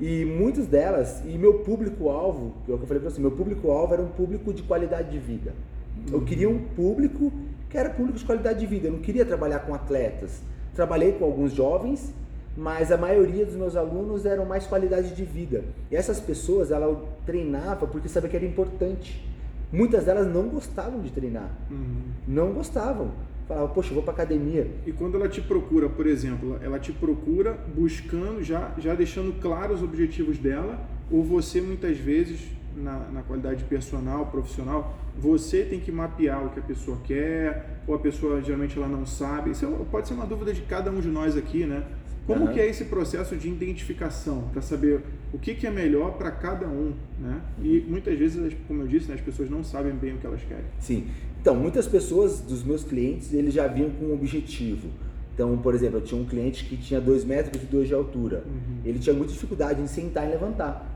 [0.00, 3.30] E muitas delas, e meu público-alvo, que é o que eu falei para você, meu
[3.30, 5.52] público-alvo era um público de qualidade de vida.
[5.96, 6.14] Uhum.
[6.14, 7.32] Eu queria um público
[7.68, 8.88] que era público de qualidade de vida.
[8.88, 10.42] Eu não queria trabalhar com atletas.
[10.74, 12.12] Trabalhei com alguns jovens
[12.56, 15.64] mas a maioria dos meus alunos eram mais qualidade de vida.
[15.90, 19.26] E essas pessoas, ela treinava porque sabia que era importante.
[19.72, 21.50] Muitas delas não gostavam de treinar.
[21.70, 22.02] Uhum.
[22.28, 23.10] Não gostavam.
[23.48, 24.70] Falava, poxa, eu vou para academia.
[24.86, 29.78] E quando ela te procura, por exemplo, ela te procura buscando, já, já deixando claros
[29.78, 30.78] os objetivos dela,
[31.10, 32.40] ou você muitas vezes,
[32.76, 37.94] na, na qualidade personal, profissional, você tem que mapear o que a pessoa quer, ou
[37.94, 39.50] a pessoa geralmente ela não sabe.
[39.50, 41.84] Isso é pode ser uma dúvida de cada um de nós aqui, né?
[42.26, 42.52] Como uhum.
[42.52, 45.00] que é esse processo de identificação para saber
[45.32, 47.40] o que, que é melhor para cada um, né?
[47.60, 50.40] E muitas vezes, como eu disse, né, as pessoas não sabem bem o que elas
[50.42, 50.64] querem.
[50.78, 51.08] Sim.
[51.40, 54.88] Então, muitas pessoas dos meus clientes, eles já vinham com um objetivo.
[55.34, 58.44] Então, por exemplo, eu tinha um cliente que tinha 2 metros e 2 de altura.
[58.46, 58.80] Uhum.
[58.84, 60.88] Ele tinha muita dificuldade em sentar e levantar.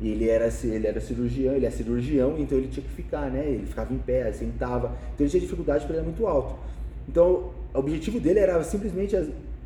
[0.00, 3.48] Ele era, ele era cirurgião, ele é cirurgião, então ele tinha que ficar, né?
[3.48, 4.88] Ele ficava em pé, sentava.
[5.14, 6.54] Então ele tinha dificuldade porque ele era muito alto.
[7.08, 9.16] Então, o objetivo dele era simplesmente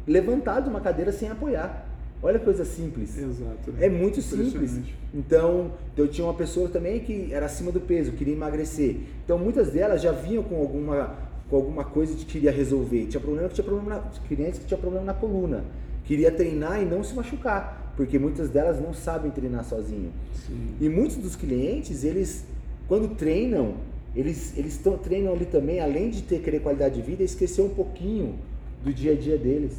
[0.06, 1.86] levantar de uma cadeira sem apoiar.
[2.22, 3.18] Olha que coisa simples.
[3.18, 3.74] Exato.
[3.80, 4.78] É muito simples.
[5.12, 8.96] Então, eu tinha uma pessoa também que era acima do peso, queria emagrecer.
[9.24, 11.16] Então, muitas delas já vinham com alguma,
[11.50, 13.06] com alguma coisa que queria resolver.
[13.06, 15.64] Tinha problema que tinha problema na, clientes que tinha problema na coluna.
[16.04, 20.12] Queria treinar e não se machucar, porque muitas delas não sabem treinar sozinho.
[20.46, 20.76] Sim.
[20.80, 22.44] E muitos dos clientes, eles
[22.86, 23.74] quando treinam,
[24.14, 27.70] eles eles tão, treinam ali também, além de ter querer qualidade de vida, esquecer um
[27.70, 28.34] pouquinho
[28.84, 29.72] do dia a dia deles.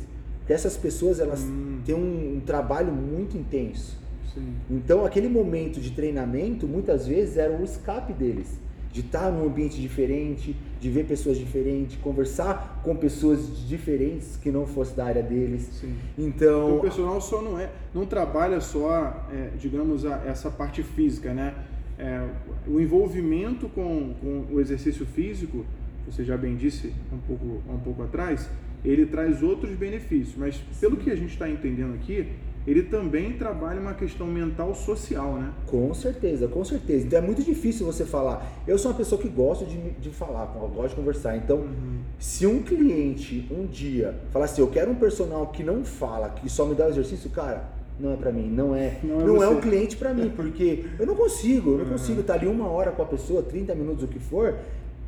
[0.44, 1.80] Porque essas pessoas elas hum.
[1.86, 3.98] têm um, um, trabalho muito intenso.
[4.34, 4.54] Sim.
[4.70, 8.62] Então aquele momento de treinamento muitas vezes era o escape deles.
[8.92, 14.68] De estar num ambiente diferente, de ver pessoas diferentes, conversar com pessoas diferentes que não
[14.68, 15.68] fosse da área deles.
[15.80, 15.96] Sim.
[16.18, 21.34] Então o personal só não é, não trabalha só, é, digamos, a, essa parte física,
[21.34, 21.56] né?
[21.98, 22.28] É,
[22.68, 25.66] o envolvimento com, com o exercício físico,
[26.06, 28.48] você já bem disse um pouco, um pouco atrás,
[28.84, 32.28] ele traz outros benefícios, mas pelo que a gente está entendendo aqui,
[32.66, 35.52] ele também trabalha uma questão mental social, né?
[35.68, 37.06] Com certeza, com certeza.
[37.06, 38.64] Então é muito difícil você falar.
[38.66, 41.36] Eu sou uma pessoa que gosta de, de falar, gosto de conversar.
[41.36, 42.00] Então, uhum.
[42.18, 46.50] se um cliente um dia falar assim, eu quero um personal que não fala, que
[46.50, 47.70] só me dá o exercício, cara,
[48.00, 50.86] não é para mim, não é, não é, não é um cliente para mim, porque
[50.98, 51.92] eu não consigo, eu não uhum.
[51.92, 54.58] consigo estar ali uma hora com a pessoa, 30 minutos, o que for,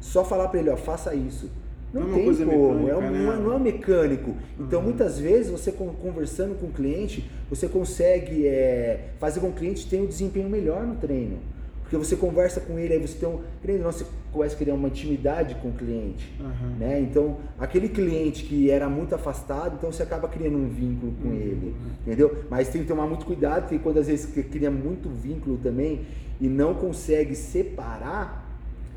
[0.01, 1.49] só falar para ele, ó, faça isso.
[1.93, 3.39] Não, não é tem como, é um, né?
[3.41, 4.35] não é mecânico.
[4.59, 4.85] Então, uhum.
[4.85, 9.87] muitas vezes, você conversando com o cliente, você consegue é, fazer com que o cliente
[9.87, 11.37] tenha um desempenho melhor no treino.
[11.85, 13.39] Porque você conversa com ele, aí você tem um.
[13.81, 16.33] Não, você começa a criar uma intimidade com o cliente.
[16.39, 16.75] Uhum.
[16.79, 16.99] Né?
[16.99, 21.35] Então, aquele cliente que era muito afastado, então você acaba criando um vínculo com uhum.
[21.35, 21.75] ele.
[22.01, 22.43] Entendeu?
[22.49, 26.01] Mas tem que tomar muito cuidado, porque quando às vezes cria muito vínculo também
[26.41, 28.44] e não consegue separar,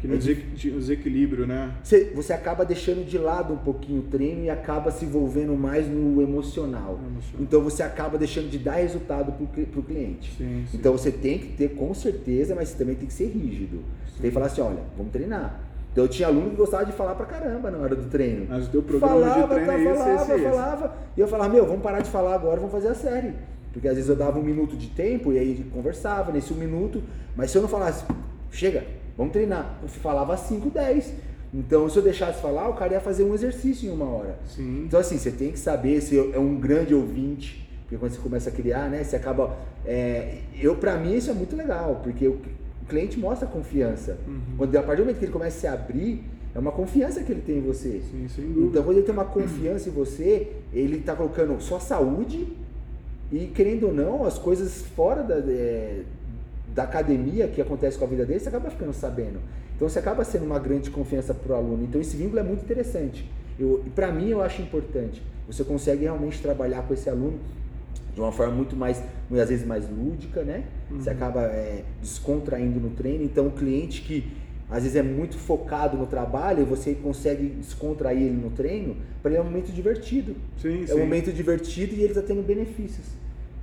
[0.00, 1.74] que no desequilíbrio, né?
[1.82, 5.88] Você, você acaba deixando de lado um pouquinho o treino e acaba se envolvendo mais
[5.88, 7.00] no emocional.
[7.04, 7.40] emocional.
[7.40, 10.34] Então você acaba deixando de dar resultado para o cliente.
[10.36, 10.76] Sim, sim.
[10.76, 13.82] Então você tem que ter com certeza, mas você também tem que ser rígido.
[14.06, 15.60] Você tem que falar assim, olha, vamos treinar.
[15.92, 18.46] Então eu tinha aluno que gostava de falar pra caramba na hora do treino.
[18.48, 20.96] Mas o teu programa falava, de treino tá, é esse, falava, esse, falava.
[21.16, 23.32] E eu falava, meu, vamos parar de falar agora, vamos fazer a série.
[23.72, 27.02] Porque às vezes eu dava um minuto de tempo e aí conversava nesse um minuto,
[27.34, 28.04] mas se eu não falasse,
[28.50, 28.84] chega,
[29.18, 29.80] Vamos treinar.
[29.82, 31.12] Eu falava 5, 10.
[31.52, 34.38] Então, se eu deixasse falar, o cara ia fazer um exercício em uma hora.
[34.46, 34.84] Sim.
[34.86, 38.48] Então, assim, você tem que saber se é um grande ouvinte, porque quando você começa
[38.48, 39.56] a criar, né, você acaba.
[39.84, 42.38] É, eu, para mim, isso é muito legal, porque o,
[42.88, 44.16] cliente mostra confiança.
[44.26, 44.40] Uhum.
[44.56, 47.32] Quando, a partir do momento que ele começa a se abrir, é uma confiança que
[47.32, 48.00] ele tem em você.
[48.10, 48.66] Sim, sem dúvida.
[48.66, 52.48] Então, quando ele tem uma confiança em você, ele está colocando sua saúde
[53.32, 56.02] e, querendo ou não, as coisas fora da, é,
[56.78, 59.40] da academia que acontece com a vida dele, você acaba ficando sabendo.
[59.74, 61.82] Então você acaba sendo uma grande confiança para o aluno.
[61.82, 63.28] Então esse vínculo é muito interessante.
[63.96, 65.20] Para mim eu acho importante.
[65.48, 67.36] Você consegue realmente trabalhar com esse aluno
[68.14, 70.66] de uma forma muito mais, muitas vezes mais lúdica, né?
[70.88, 71.00] Uhum.
[71.00, 73.24] Você acaba é, descontraindo no treino.
[73.24, 74.30] Então o cliente que
[74.70, 79.32] às vezes é muito focado no trabalho e você consegue descontrair ele no treino, para
[79.32, 80.36] ele é um momento divertido.
[80.62, 80.94] Sim, é sim.
[80.94, 83.06] um momento divertido e ele está tendo benefícios.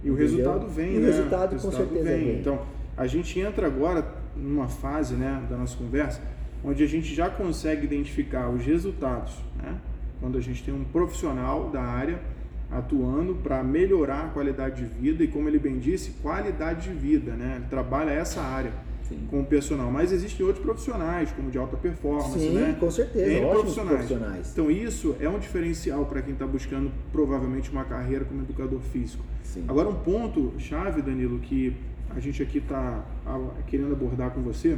[0.04, 1.00] E o resultado vem, e né?
[1.00, 2.26] o resultado, o resultado com certeza vem.
[2.26, 2.40] vem.
[2.40, 4.06] Então, a gente entra agora
[4.36, 6.22] numa fase né, da nossa conversa
[6.66, 9.80] onde a gente já consegue identificar os resultados, né?
[10.20, 12.20] Quando a gente tem um profissional da área
[12.72, 17.34] atuando para melhorar a qualidade de vida e, como ele bem disse, qualidade de vida,
[17.34, 17.58] né?
[17.58, 18.72] Ele trabalha essa área.
[19.08, 19.28] Sim.
[19.30, 22.76] com o personal, mas existem outros profissionais, como de alta performance, Sim, né?
[22.80, 24.08] com certeza, profissionais.
[24.08, 24.52] profissionais.
[24.52, 29.24] Então isso é um diferencial para quem está buscando provavelmente uma carreira como educador físico.
[29.44, 29.64] Sim.
[29.68, 31.76] Agora um ponto chave, Danilo, que
[32.16, 33.04] a gente aqui está
[33.68, 34.78] querendo abordar com você,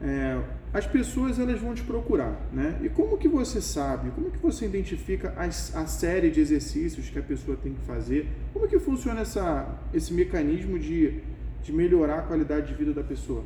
[0.00, 0.40] é,
[0.72, 2.78] as pessoas elas vão te procurar, né?
[2.82, 7.18] E como que você sabe, como que você identifica as, a série de exercícios que
[7.18, 8.28] a pessoa tem que fazer?
[8.52, 11.22] Como que funciona essa, esse mecanismo de
[11.66, 13.42] de melhorar a qualidade de vida da pessoa?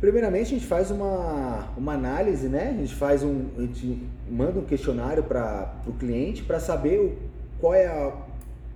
[0.00, 2.70] Primeiramente, a gente faz uma, uma análise, né?
[2.70, 7.16] A gente faz um, a gente manda um questionário para o cliente para saber o,
[7.58, 8.12] qual é a,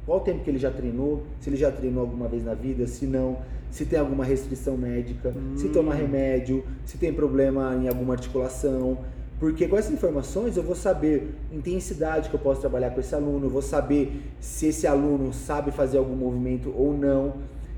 [0.05, 2.87] qual o tempo que ele já treinou, se ele já treinou alguma vez na vida,
[2.87, 3.39] se não,
[3.75, 5.57] se tem alguma restrição médica, hum.
[5.57, 8.99] se toma remédio, se tem problema em alguma articulação.
[9.41, 13.47] Porque com essas informações eu vou saber intensidade que eu posso trabalhar com esse aluno,
[13.47, 17.35] eu vou saber se esse aluno sabe fazer algum movimento ou não.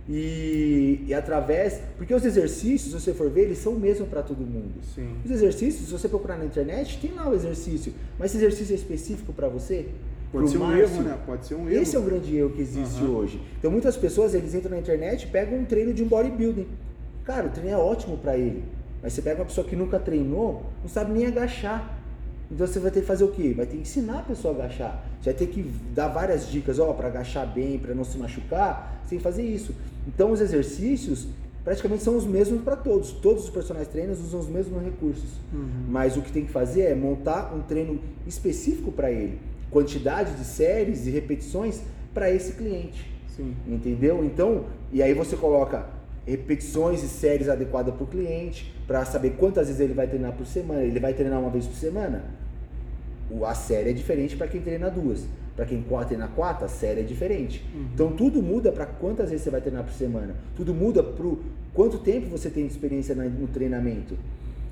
[0.06, 1.80] E, e, através.
[1.96, 4.74] Porque os exercícios, se você for ver, eles são o mesmo para todo mundo.
[4.94, 5.16] Sim.
[5.24, 7.94] Os exercícios, se você procurar na internet, tem lá o exercício.
[8.18, 9.86] Mas esse exercício é específico para você?
[10.40, 11.18] Pode ser um erro, né?
[11.24, 11.82] Pode ser um erro.
[11.82, 13.16] Esse é o grande erro que existe uhum.
[13.16, 13.40] hoje.
[13.58, 16.66] Então muitas pessoas eles entram na internet e pegam um treino de um bodybuilding.
[17.24, 18.64] Cara, o treino é ótimo para ele.
[19.02, 21.96] Mas você pega uma pessoa que nunca treinou, não sabe nem agachar.
[22.50, 23.52] Então você vai ter que fazer o quê?
[23.56, 25.04] Vai ter que ensinar a pessoa a agachar.
[25.20, 25.62] Você vai ter que
[25.94, 29.74] dar várias dicas, ó, para agachar bem, para não se machucar, sem fazer isso.
[30.06, 31.26] Então os exercícios
[31.64, 33.10] praticamente são os mesmos para todos.
[33.10, 35.30] Todos os personagens trainers usam os mesmos recursos.
[35.52, 35.68] Uhum.
[35.88, 40.44] Mas o que tem que fazer é montar um treino específico para ele, quantidade de
[40.44, 41.82] séries e repetições
[42.14, 43.10] para esse cliente.
[43.28, 43.54] Sim.
[43.66, 44.24] Entendeu?
[44.24, 45.86] Então, e aí você coloca
[46.26, 50.46] repetições e séries adequadas para o cliente, para saber quantas vezes ele vai treinar por
[50.46, 50.82] semana.
[50.82, 52.24] Ele vai treinar uma vez por semana?
[53.44, 55.24] A série é diferente para quem treina duas.
[55.54, 57.64] Para quem treina quatro, a série é diferente.
[57.74, 57.86] Uhum.
[57.94, 60.34] Então tudo muda para quantas vezes você vai treinar por semana.
[60.56, 61.26] Tudo muda para
[61.72, 64.16] quanto tempo você tem de experiência no treinamento.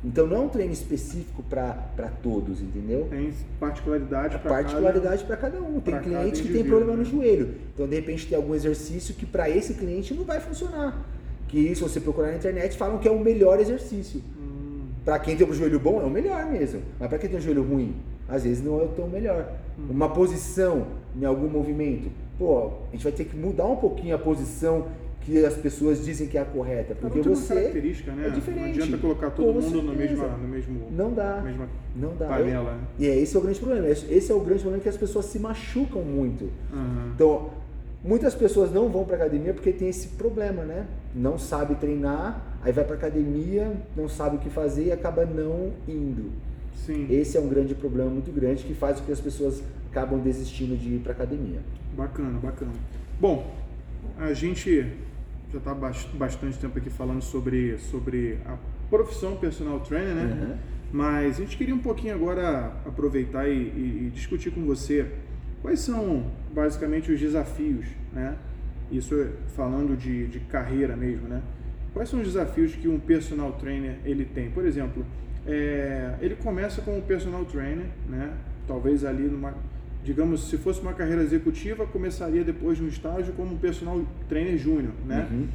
[0.05, 3.07] Então não é um treino específico para todos, entendeu?
[3.09, 5.81] Tem particularidade para particularidade para cada um.
[5.81, 7.55] Tem cliente que tem problema no joelho.
[7.73, 11.03] Então de repente tem algum exercício que para esse cliente não vai funcionar.
[11.49, 14.21] Que se você procurar na internet falam que é o melhor exercício.
[14.38, 14.83] Hum.
[15.05, 16.83] Para quem tem o joelho bom é o melhor mesmo.
[17.01, 17.95] Mas para quem tem o joelho ruim,
[18.29, 19.53] às vezes não é o tão melhor.
[19.79, 19.87] Hum.
[19.88, 20.87] Uma posição
[21.17, 24.87] em algum movimento, pô, a gente vai ter que mudar um pouquinho a posição
[25.25, 28.27] que as pessoas dizem que é a correta, porque você característica, né?
[28.27, 28.61] é diferente.
[28.61, 32.27] Não adianta colocar todo mundo no mesmo, no mesmo não dá, mesma não dá.
[32.27, 32.79] panela.
[32.99, 33.89] E é esse é o grande problema.
[33.89, 36.45] Esse é o grande problema que as pessoas se machucam muito.
[36.73, 37.13] Uhum.
[37.15, 37.51] Então
[38.05, 40.87] Muitas pessoas não vão para academia porque tem esse problema, né?
[41.15, 45.73] Não sabe treinar, aí vai para academia, não sabe o que fazer e acaba não
[45.89, 46.31] indo.
[46.85, 47.07] Sim.
[47.09, 50.77] Esse é um grande problema muito grande que faz com que as pessoas acabam desistindo
[50.77, 51.61] de ir para academia.
[51.97, 52.73] Bacana, bacana.
[53.19, 53.51] Bom,
[54.19, 54.87] a gente
[55.55, 55.75] já está
[56.14, 58.57] bastante tempo aqui falando sobre, sobre a
[58.90, 60.25] profissão personal trainer, né?
[60.25, 60.57] Uhum.
[60.93, 65.11] Mas a gente queria um pouquinho agora aproveitar e, e, e discutir com você
[65.64, 68.37] Quais são basicamente os desafios, né?
[68.93, 71.40] Isso falando de, de carreira mesmo, né?
[71.95, 74.51] Quais são os desafios que um personal trainer ele tem?
[74.51, 75.07] Por exemplo,
[75.47, 78.35] é, ele começa como personal trainer, né?
[78.69, 79.55] Talvez ali numa,
[80.05, 84.93] digamos, se fosse uma carreira executiva, começaria depois de um estágio como personal trainer júnior,
[85.07, 85.27] né?
[85.31, 85.49] Uhum.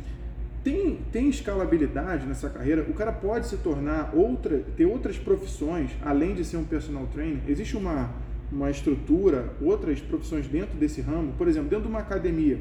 [0.64, 2.82] Tem, tem escalabilidade nessa carreira?
[2.90, 7.40] O cara pode se tornar outra, ter outras profissões além de ser um personal trainer?
[7.48, 8.10] Existe uma
[8.52, 11.34] uma estrutura, outras profissões dentro desse ramo?
[11.38, 12.60] Por exemplo, dentro de uma academia,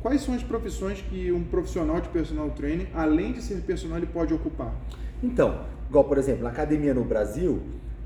[0.00, 4.06] quais são as profissões que um profissional de personal training, além de ser personal, ele
[4.06, 4.74] pode ocupar?
[5.22, 7.60] Então, igual por exemplo, na academia no Brasil,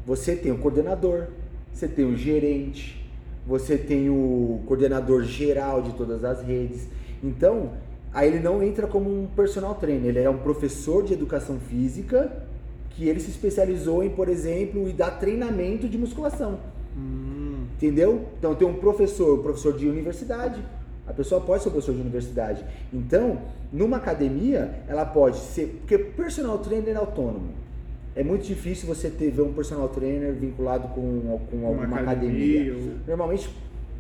[0.04, 1.28] você tem o coordenador,
[1.72, 2.99] você tem o gerente,
[3.46, 6.86] você tem o coordenador geral de todas as redes.
[7.22, 7.72] Então,
[8.12, 12.30] aí ele não entra como um personal trainer, ele é um professor de educação física
[12.90, 16.58] que ele se especializou em, por exemplo, e dar treinamento de musculação.
[16.96, 17.64] Hum.
[17.76, 18.26] Entendeu?
[18.38, 20.62] Então tem um professor, um professor de universidade,
[21.06, 22.64] A pessoa pode ser professor de universidade.
[22.92, 23.40] Então,
[23.72, 25.80] numa academia, ela pode ser.
[25.80, 27.52] Porque personal trainer é autônomo.
[28.14, 32.60] É muito difícil você ter ver um personal trainer vinculado com, com alguma academia.
[32.60, 32.74] academia.
[32.74, 32.98] Ou...
[33.06, 33.48] Normalmente,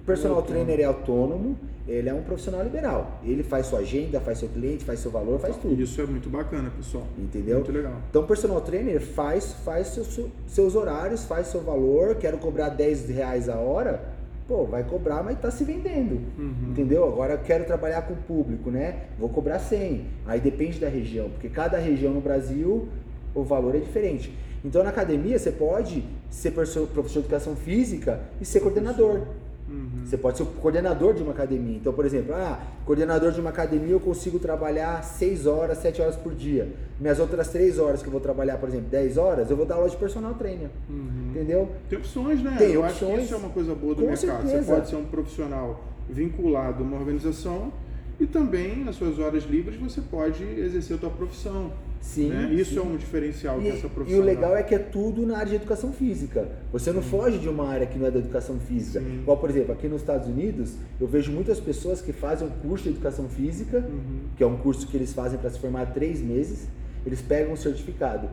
[0.04, 3.20] personal trainer é autônomo, ele é um profissional liberal.
[3.24, 5.80] Ele faz sua agenda, faz seu cliente, faz seu valor, faz tudo.
[5.80, 7.04] Isso é muito bacana, pessoal.
[7.18, 7.56] Entendeu?
[7.56, 7.94] Muito legal.
[8.08, 12.16] Então, personal trainer faz, faz seus, seus horários, faz seu valor.
[12.16, 14.02] Quero cobrar 10 reais a hora.
[14.46, 16.20] Pô, vai cobrar, mas tá se vendendo.
[16.36, 16.70] Uhum.
[16.70, 17.04] Entendeu?
[17.04, 19.04] Agora quero trabalhar com o público, né?
[19.18, 20.04] Vou cobrar 100.
[20.26, 22.88] Aí depende da região, porque cada região no Brasil
[23.34, 24.32] o valor é diferente.
[24.64, 29.22] Então, na academia, você pode ser professor de educação física e ser coordenador.
[29.70, 30.04] Uhum.
[30.04, 31.76] Você pode ser o coordenador de uma academia.
[31.76, 36.16] Então, por exemplo, ah, coordenador de uma academia eu consigo trabalhar 6 horas, 7 horas
[36.16, 36.68] por dia.
[36.98, 39.76] Minhas outras 3 horas que eu vou trabalhar, por exemplo, 10 horas, eu vou dar
[39.76, 40.68] aula de personal trainer.
[40.88, 41.30] Uhum.
[41.30, 41.70] Entendeu?
[41.88, 42.56] Tem opções, né?
[42.58, 43.02] Tem eu opções.
[43.02, 44.42] acho que isso é uma coisa boa do Com mercado.
[44.42, 44.62] Certeza.
[44.62, 47.72] Você pode ser um profissional vinculado a uma organização
[48.20, 51.72] e também, nas suas horas livres, você pode exercer a sua profissão.
[52.00, 52.52] Sim, né?
[52.52, 52.78] Isso sim.
[52.78, 54.18] é um diferencial e, dessa profissão.
[54.18, 56.46] E o legal é que é tudo na área de educação física.
[56.70, 57.08] Você não sim.
[57.08, 59.00] foge de uma área que não é da educação física.
[59.00, 59.20] Sim.
[59.22, 62.84] Igual, por exemplo, aqui nos Estados Unidos, eu vejo muitas pessoas que fazem um curso
[62.84, 64.20] de educação física, uhum.
[64.36, 66.68] que é um curso que eles fazem para se formar três meses,
[67.06, 68.28] eles pegam um certificado.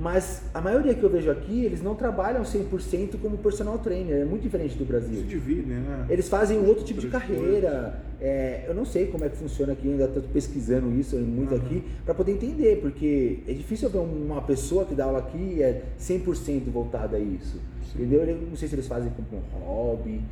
[0.00, 4.22] Mas a maioria que eu vejo aqui, eles não trabalham 100% como personal trainer.
[4.22, 5.18] É muito diferente do Brasil.
[5.18, 6.06] Se dividem, né?
[6.08, 8.02] Eles fazem um outro tipo de carreira.
[8.18, 11.60] É, eu não sei como é que funciona aqui, ainda estou pesquisando isso muito uhum.
[11.60, 15.62] aqui, para poder entender, porque é difícil ver uma pessoa que dá aula aqui e
[15.62, 17.60] é 100% voltada a isso.
[17.92, 17.98] Sim.
[17.98, 18.24] Entendeu?
[18.24, 20.22] Eu não sei se eles fazem como um hobby.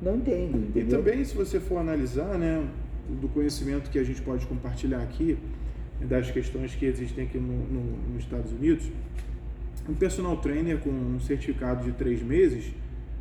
[0.00, 1.00] Não entendo, entendeu?
[1.00, 2.64] E também, se você for analisar, né,
[3.08, 5.36] do conhecimento que a gente pode compartilhar aqui,
[6.00, 8.90] das questões que existem aqui no, no, nos Estados Unidos,
[9.88, 12.72] um personal trainer com um certificado de três meses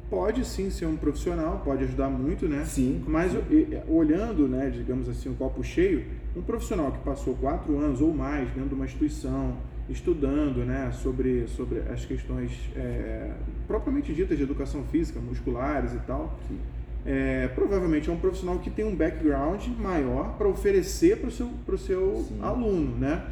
[0.09, 2.65] pode sim ser um profissional, pode ajudar muito, né?
[2.65, 3.03] Sim.
[3.07, 3.31] Mas
[3.87, 8.49] olhando, né, digamos assim, um copo cheio, um profissional que passou quatro anos ou mais
[8.51, 9.55] dentro de uma instituição,
[9.87, 13.31] estudando, né, sobre, sobre as questões é,
[13.67, 16.57] propriamente ditas de educação física, musculares e tal, sim
[17.05, 21.47] é, provavelmente é um profissional que tem um background maior para oferecer para o seu,
[21.65, 23.25] pro seu aluno, né?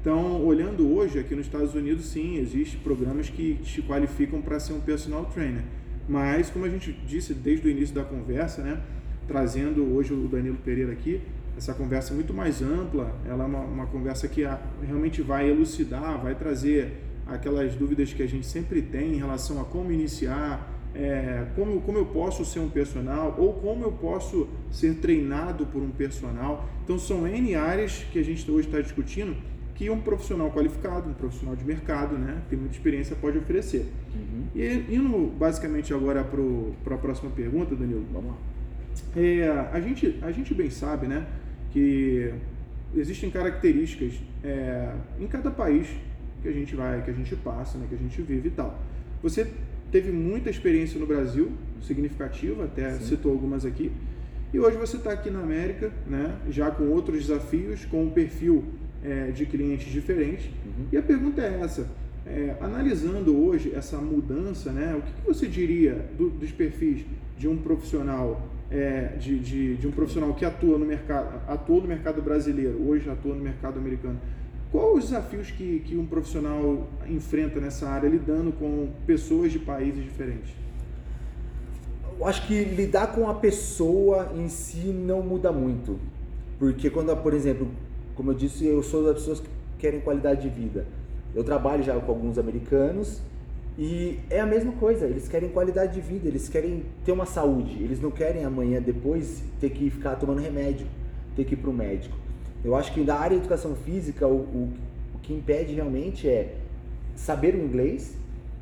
[0.00, 4.74] Então, olhando hoje aqui nos Estados Unidos, sim, existem programas que te qualificam para ser
[4.74, 5.62] um personal trainer.
[6.06, 8.80] Mas, como a gente disse desde o início da conversa, né,
[9.26, 11.22] trazendo hoje o Danilo Pereira aqui,
[11.56, 14.42] essa conversa é muito mais ampla, ela é uma, uma conversa que
[14.86, 19.64] realmente vai elucidar, vai trazer aquelas dúvidas que a gente sempre tem em relação a
[19.64, 24.94] como iniciar, é, como, como eu posso ser um personal ou como eu posso ser
[24.94, 26.68] treinado por um personal.
[26.84, 29.36] Então são N áreas que a gente hoje está discutindo
[29.74, 33.86] que um profissional qualificado, um profissional de mercado, né, tem muita experiência, pode oferecer.
[34.14, 34.44] Uhum.
[34.54, 38.06] E indo basicamente agora para a próxima pergunta, Danilo.
[38.12, 38.36] Vamos lá.
[39.16, 41.26] É, a, gente, a gente bem sabe né,
[41.72, 42.32] que
[42.94, 45.88] existem características é, em cada país
[46.40, 48.78] que a gente vai, que a gente passa, né, que a gente vive e tal.
[49.22, 49.50] Você
[49.94, 53.04] teve muita experiência no Brasil, significativa, até Sim.
[53.04, 53.92] citou algumas aqui.
[54.52, 58.64] E hoje você está aqui na América, né, já com outros desafios, com um perfil
[59.04, 60.46] é, de clientes diferentes.
[60.46, 60.86] Uhum.
[60.90, 61.86] E a pergunta é essa:
[62.26, 67.04] é, analisando hoje essa mudança, né, o que, que você diria do, dos perfis
[67.38, 71.86] de um profissional é, de, de, de, um profissional que atua no mercado, atuou no
[71.86, 74.18] mercado brasileiro, hoje atua no mercado americano?
[74.74, 80.02] Quais os desafios que, que um profissional enfrenta nessa área lidando com pessoas de países
[80.02, 80.52] diferentes?
[82.18, 86.00] Eu acho que lidar com a pessoa em si não muda muito.
[86.58, 87.68] Porque quando, por exemplo,
[88.16, 89.46] como eu disse, eu sou das pessoas que
[89.78, 90.84] querem qualidade de vida.
[91.36, 93.22] Eu trabalho já com alguns americanos
[93.78, 97.80] e é a mesma coisa, eles querem qualidade de vida, eles querem ter uma saúde,
[97.80, 100.88] eles não querem amanhã depois ter que ficar tomando remédio,
[101.36, 102.23] ter que ir para o médico.
[102.64, 104.72] Eu acho que na área de educação física, o, o,
[105.14, 106.56] o que impede realmente é
[107.14, 108.16] saber o inglês,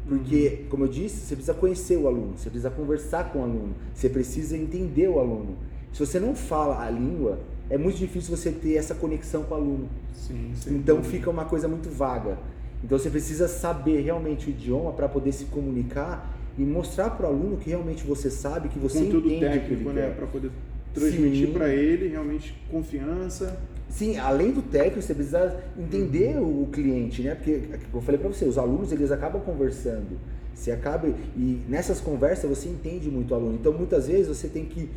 [0.06, 0.68] porque, uhum.
[0.68, 4.08] como eu disse, você precisa conhecer o aluno, você precisa conversar com o aluno, você
[4.08, 5.56] precisa entender o aluno.
[5.92, 7.38] Se você não fala a língua,
[7.70, 9.88] é muito difícil você ter essa conexão com o aluno.
[10.14, 12.38] Sim, então fica uma coisa muito vaga.
[12.82, 17.28] Então você precisa saber realmente o idioma para poder se comunicar e mostrar para o
[17.28, 20.50] aluno que realmente você sabe, que você Contudo entende técnico, né, para poder
[20.94, 23.58] transmitir para ele realmente confiança.
[23.88, 26.62] Sim, além do técnico, você precisa entender uhum.
[26.62, 27.34] o cliente, né?
[27.34, 30.18] Porque, como eu falei para você, os alunos eles acabam conversando.
[30.54, 33.54] Você acaba e nessas conversas você entende muito o aluno.
[33.60, 34.88] Então muitas vezes você tem que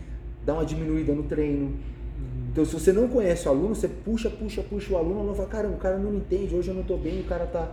[0.46, 1.66] dar uma diminuída no treino.
[1.66, 1.76] Uhum.
[2.52, 5.36] Então se você não conhece o aluno, você puxa, puxa, puxa o aluno, o aluno
[5.36, 7.72] fala, cara, o cara não me entende, hoje eu não estou bem, o cara tá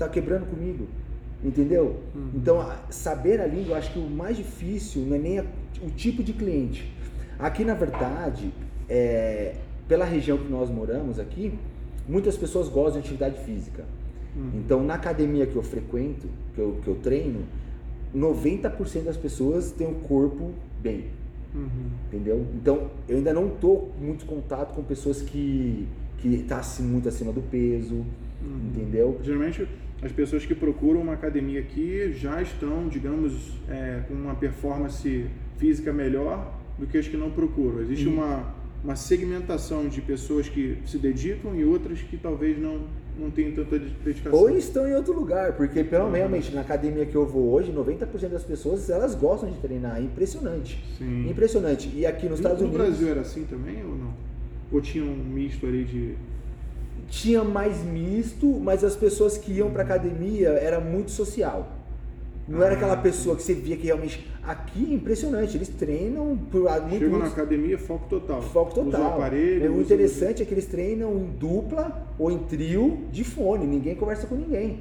[0.00, 0.86] tá quebrando comigo.
[1.42, 2.00] Entendeu?
[2.14, 2.30] Uhum.
[2.34, 5.44] Então, saber a língua, eu acho que o mais difícil não é nem a,
[5.82, 6.90] o tipo de cliente.
[7.40, 8.52] Aqui, na verdade,
[8.88, 9.54] é,
[9.88, 11.52] pela região que nós moramos aqui,
[12.08, 13.84] muitas pessoas gostam de atividade física.
[14.36, 14.50] Uhum.
[14.54, 17.44] Então, na academia que eu frequento, que eu, que eu treino,
[18.14, 21.06] 90% das pessoas têm o corpo bem.
[21.54, 21.90] Uhum.
[22.06, 22.46] Entendeu?
[22.54, 25.88] Então, eu ainda não tô muito contato com pessoas que
[26.20, 27.94] que tá assim, muito acima do peso,
[28.42, 28.70] uhum.
[28.70, 29.18] entendeu?
[29.22, 29.66] Geralmente
[30.02, 35.26] as pessoas que procuram uma academia aqui já estão, digamos, é, com uma performance
[35.58, 37.80] física melhor do que as que não procuram.
[37.80, 38.14] Existe uhum.
[38.14, 42.80] uma, uma segmentação de pessoas que se dedicam e outras que talvez não,
[43.18, 44.32] não tenham tanta dedicação.
[44.32, 46.12] Ou estão em outro lugar, porque pelo uhum.
[46.12, 49.98] realmente na academia que eu vou hoje, 90% das pessoas elas gostam de treinar.
[49.98, 50.82] É impressionante.
[50.96, 51.28] Sim.
[51.28, 51.92] Impressionante.
[51.94, 52.86] E aqui nos no, Estados no Unidos.
[52.86, 54.14] No Brasil era assim também ou não?
[54.72, 56.14] Ou tinha um misto ali de
[57.10, 61.79] tinha mais misto, mas as pessoas que iam para academia era muito social.
[62.48, 64.28] Não ah, era aquela pessoa que você via que realmente.
[64.42, 66.98] Aqui é impressionante, eles treinam por muito.
[66.98, 68.42] Chegam na academia, foco total.
[68.42, 69.00] Foco total.
[69.00, 73.22] Usa aparelho, é, o interessante é que eles treinam em dupla ou em trio de
[73.22, 74.80] fone, ninguém conversa com ninguém.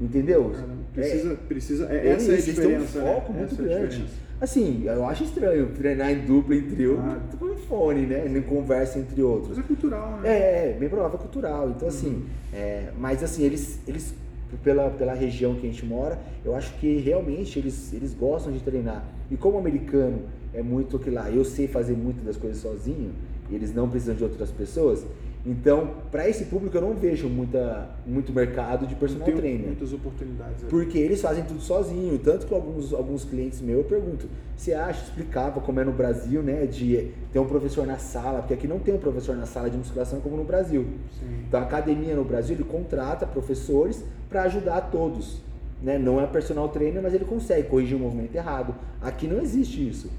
[0.00, 0.50] Entendeu?
[0.50, 2.62] Caramba, precisa, é, precisa, é, essa é a diferença.
[2.62, 3.38] Eles têm um foco né?
[3.40, 4.04] muito essa é grande.
[4.24, 7.18] É Assim, eu acho estranho treinar em dupla, em trio, ah.
[7.38, 8.24] com fone, né?
[8.28, 9.56] Em conversa entre outros.
[9.56, 10.28] Mas é cultural, né?
[10.28, 11.70] É, é bem provável é cultural.
[11.70, 12.26] Então, assim, uhum.
[12.52, 14.14] é, mas assim, eles, eles
[14.56, 18.60] pela, pela região que a gente mora, eu acho que realmente eles, eles gostam de
[18.60, 19.04] treinar.
[19.30, 20.22] E como americano
[20.54, 23.12] é muito que lá, eu sei fazer muitas das coisas sozinho,
[23.50, 25.04] e eles não precisam de outras pessoas,
[25.46, 29.66] então, para esse público eu não vejo muita, muito mercado de personal Tem trainer.
[29.66, 30.62] muitas oportunidades.
[30.62, 30.70] Ali.
[30.70, 32.18] Porque eles fazem tudo sozinho.
[32.18, 36.42] Tanto que alguns, alguns clientes meus eu pergunto, você acha, explicava como é no Brasil,
[36.42, 36.66] né?
[36.66, 39.76] De ter um professor na sala, porque aqui não tem um professor na sala de
[39.76, 40.86] musculação como no Brasil.
[41.18, 41.44] Sim.
[41.46, 45.40] Então a academia no Brasil ele contrata professores para ajudar todos.
[45.80, 45.96] Né?
[45.96, 48.74] Não é personal trainer, mas ele consegue corrigir o movimento errado.
[49.00, 50.10] Aqui não existe isso.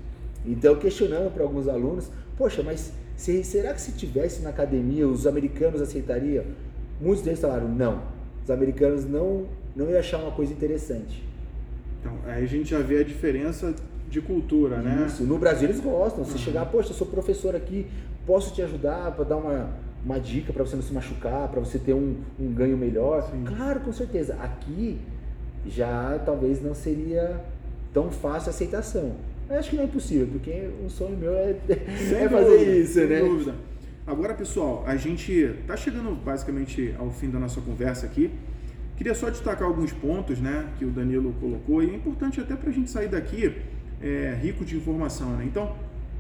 [0.45, 5.27] Então, questionando para alguns alunos, poxa, mas se, será que se tivesse na academia os
[5.27, 6.45] americanos aceitariam?
[7.01, 8.01] Muitos deles falaram não.
[8.41, 9.45] Os americanos não
[9.75, 11.21] não iam achar uma coisa interessante.
[11.99, 13.75] Então, aí a gente já vê a diferença
[14.09, 15.05] de cultura, né?
[15.05, 15.23] Isso.
[15.23, 16.23] No Brasil eles gostam.
[16.23, 16.37] Se uhum.
[16.37, 17.87] chegar, poxa, eu sou professor aqui,
[18.25, 19.69] posso te ajudar para dar uma,
[20.05, 23.29] uma dica para você não se machucar, para você ter um, um ganho melhor?
[23.29, 23.43] Sim.
[23.43, 24.35] Claro, com certeza.
[24.35, 24.97] Aqui
[25.67, 27.41] já talvez não seria
[27.93, 29.11] tão fácil a aceitação.
[29.49, 32.93] Eu acho que não é impossível, porque um sonho meu é, é fazer dúvida, isso,
[32.93, 33.19] sem né?
[33.19, 33.55] dúvida.
[34.05, 38.29] Agora, pessoal, a gente está chegando basicamente ao fim da nossa conversa aqui.
[38.95, 42.69] Queria só destacar alguns pontos né, que o Danilo colocou e é importante até para
[42.69, 43.55] a gente sair daqui
[44.01, 45.35] é, rico de informação.
[45.37, 45.45] Né?
[45.45, 45.75] Então,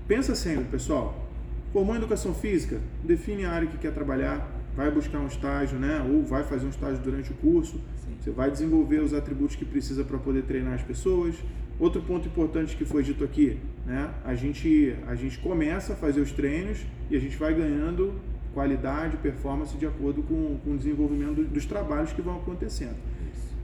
[0.07, 1.27] pensa sempre, pessoal,
[1.71, 6.03] formou em educação física, define a área que quer trabalhar, vai buscar um estágio, né?
[6.09, 8.15] ou vai fazer um estágio durante o curso, Sim.
[8.19, 11.35] você vai desenvolver os atributos que precisa para poder treinar as pessoas,
[11.79, 14.13] Outro ponto importante que foi dito aqui, né?
[14.25, 18.19] A gente, a gente começa a fazer os treinos e a gente vai ganhando
[18.53, 22.97] qualidade, performance de acordo com, com o desenvolvimento dos trabalhos que vão acontecendo.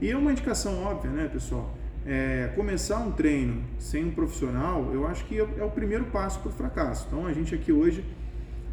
[0.00, 1.76] E é uma indicação óbvia, né, pessoal?
[2.06, 6.38] É, começar um treino sem um profissional, eu acho que é, é o primeiro passo
[6.40, 7.06] para o fracasso.
[7.08, 8.04] Então, a gente aqui hoje,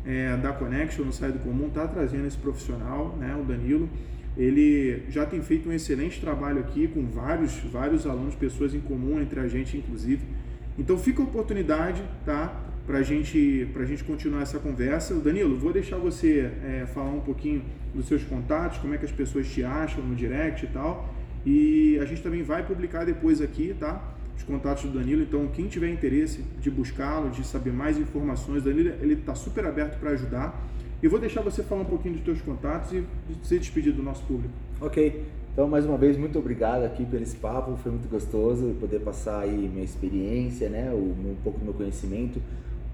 [0.05, 3.89] é, da Connection, no Sai do Comum, está trazendo esse profissional, né, o Danilo,
[4.35, 9.21] ele já tem feito um excelente trabalho aqui com vários, vários alunos, pessoas em comum
[9.21, 10.21] entre a gente, inclusive.
[10.77, 12.61] Então fica a oportunidade, tá?
[12.85, 15.13] Para gente, a gente continuar essa conversa.
[15.15, 17.63] Danilo, vou deixar você é, falar um pouquinho
[17.93, 21.13] dos seus contatos, como é que as pessoas te acham no direct e tal.
[21.45, 24.15] E a gente também vai publicar depois aqui, tá?
[24.35, 25.21] Os contatos do Danilo.
[25.21, 29.99] Então, quem tiver interesse de buscá-lo, de saber mais informações, Danilo ele está super aberto
[29.99, 30.59] para ajudar.
[31.03, 33.03] E vou deixar você falar um pouquinho dos teus contatos e
[33.43, 34.53] se despedir do nosso público.
[34.79, 35.25] Ok.
[35.51, 37.75] Então, mais uma vez, muito obrigado aqui pelo esse papo.
[37.75, 40.91] Foi muito gostoso poder passar aí minha experiência, né?
[40.93, 42.41] O, um pouco do meu conhecimento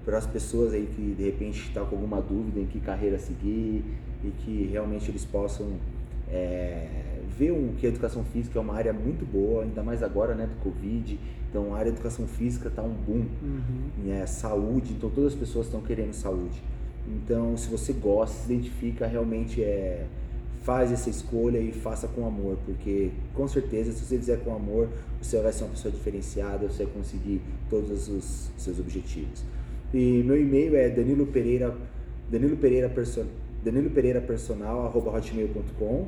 [0.04, 3.16] para as pessoas aí que de repente estão tá com alguma dúvida em que carreira
[3.16, 3.84] seguir
[4.24, 5.74] e que realmente eles possam
[6.28, 6.88] é,
[7.38, 10.48] ver um, que a educação física é uma área muito boa, ainda mais agora, né,
[10.48, 11.16] do Covid.
[11.48, 13.26] Então, a área de educação física está um boom.
[13.40, 14.04] Uhum.
[14.04, 14.26] Né?
[14.26, 16.60] Saúde, então todas as pessoas estão querendo saúde.
[17.06, 20.06] Então, se você gosta, se identifica, realmente é
[20.62, 24.88] faz essa escolha e faça com amor, porque com certeza se você fizer com amor,
[25.20, 29.42] você vai ser uma pessoa diferenciada, você vai conseguir todos os seus objetivos.
[29.92, 31.74] E meu e-mail é Danilo Pereira
[32.30, 32.92] Danilo Pereira
[33.64, 36.06] Danilo Pereira Personal hotmail.com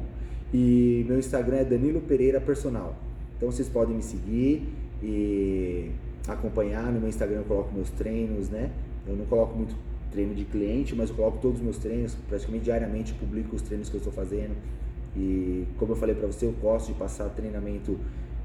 [0.54, 2.94] e meu Instagram é Danilo Pereira Personal.
[3.36, 4.68] Então vocês podem me seguir
[5.02, 5.90] e
[6.28, 8.70] acompanhar no meu Instagram eu coloco meus treinos, né?
[9.08, 9.74] Eu não coloco muito
[10.12, 13.88] treino de cliente, mas eu coloco todos os meus treinos, praticamente diariamente publico os treinos
[13.88, 14.54] que eu estou fazendo.
[15.16, 17.98] E como eu falei para você, eu gosto de passar treinamento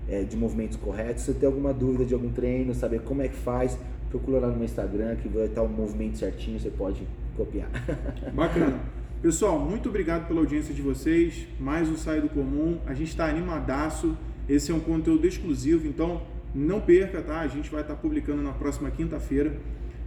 [0.08, 1.24] é, de movimentos corretos.
[1.24, 3.78] Se você tem alguma dúvida de algum treino, saber como é que faz,
[4.10, 7.02] procura lá no meu Instagram que vai estar o movimento certinho, você pode
[7.36, 7.70] copiar.
[8.34, 8.80] Bacana.
[9.22, 11.48] Pessoal, muito obrigado pela audiência de vocês.
[11.60, 12.78] Mais um Sai do Comum.
[12.86, 14.16] A gente está animadaço.
[14.48, 16.22] Esse é um conteúdo exclusivo, então
[16.54, 17.40] não perca, tá?
[17.40, 19.54] A gente vai estar tá publicando na próxima quinta-feira.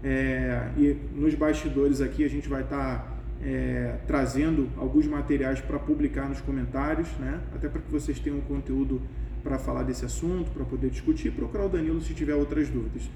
[0.02, 5.78] É, e nos bastidores aqui a gente vai estar tá, é, trazendo alguns materiais para
[5.78, 7.40] publicar nos comentários, né?
[7.54, 9.00] Até para que vocês tenham conteúdo
[9.42, 13.10] para falar desse assunto, para poder discutir e procurar o Danilo se tiver outras dúvidas.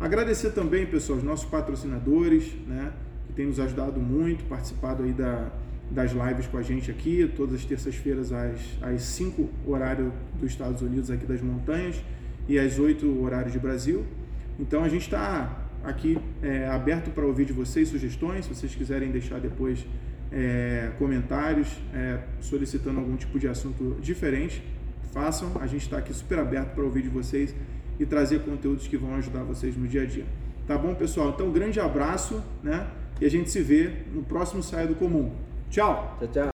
[0.00, 2.92] Agradecer também, pessoal, os nossos patrocinadores, né?
[3.26, 5.50] Que têm nos ajudado muito, participado aí da,
[5.90, 10.80] das lives com a gente aqui, todas as terças-feiras às, às 5 horário dos Estados
[10.80, 12.02] Unidos aqui das montanhas
[12.48, 14.04] e às 8 horário de Brasil.
[14.58, 19.10] Então a gente está aqui é, aberto para ouvir de vocês sugestões, se vocês quiserem
[19.10, 19.84] deixar depois
[20.30, 24.62] é, comentários é, solicitando algum tipo de assunto diferente,
[25.12, 25.52] façam.
[25.60, 27.54] A gente está aqui super aberto para ouvir de vocês
[27.98, 30.24] e trazer conteúdos que vão ajudar vocês no dia a dia.
[30.66, 31.30] Tá bom, pessoal?
[31.30, 32.86] Então, grande abraço, né?
[33.20, 35.32] E a gente se vê no próximo Saia do Comum.
[35.70, 36.16] Tchau!
[36.18, 36.51] Tchau, tchau!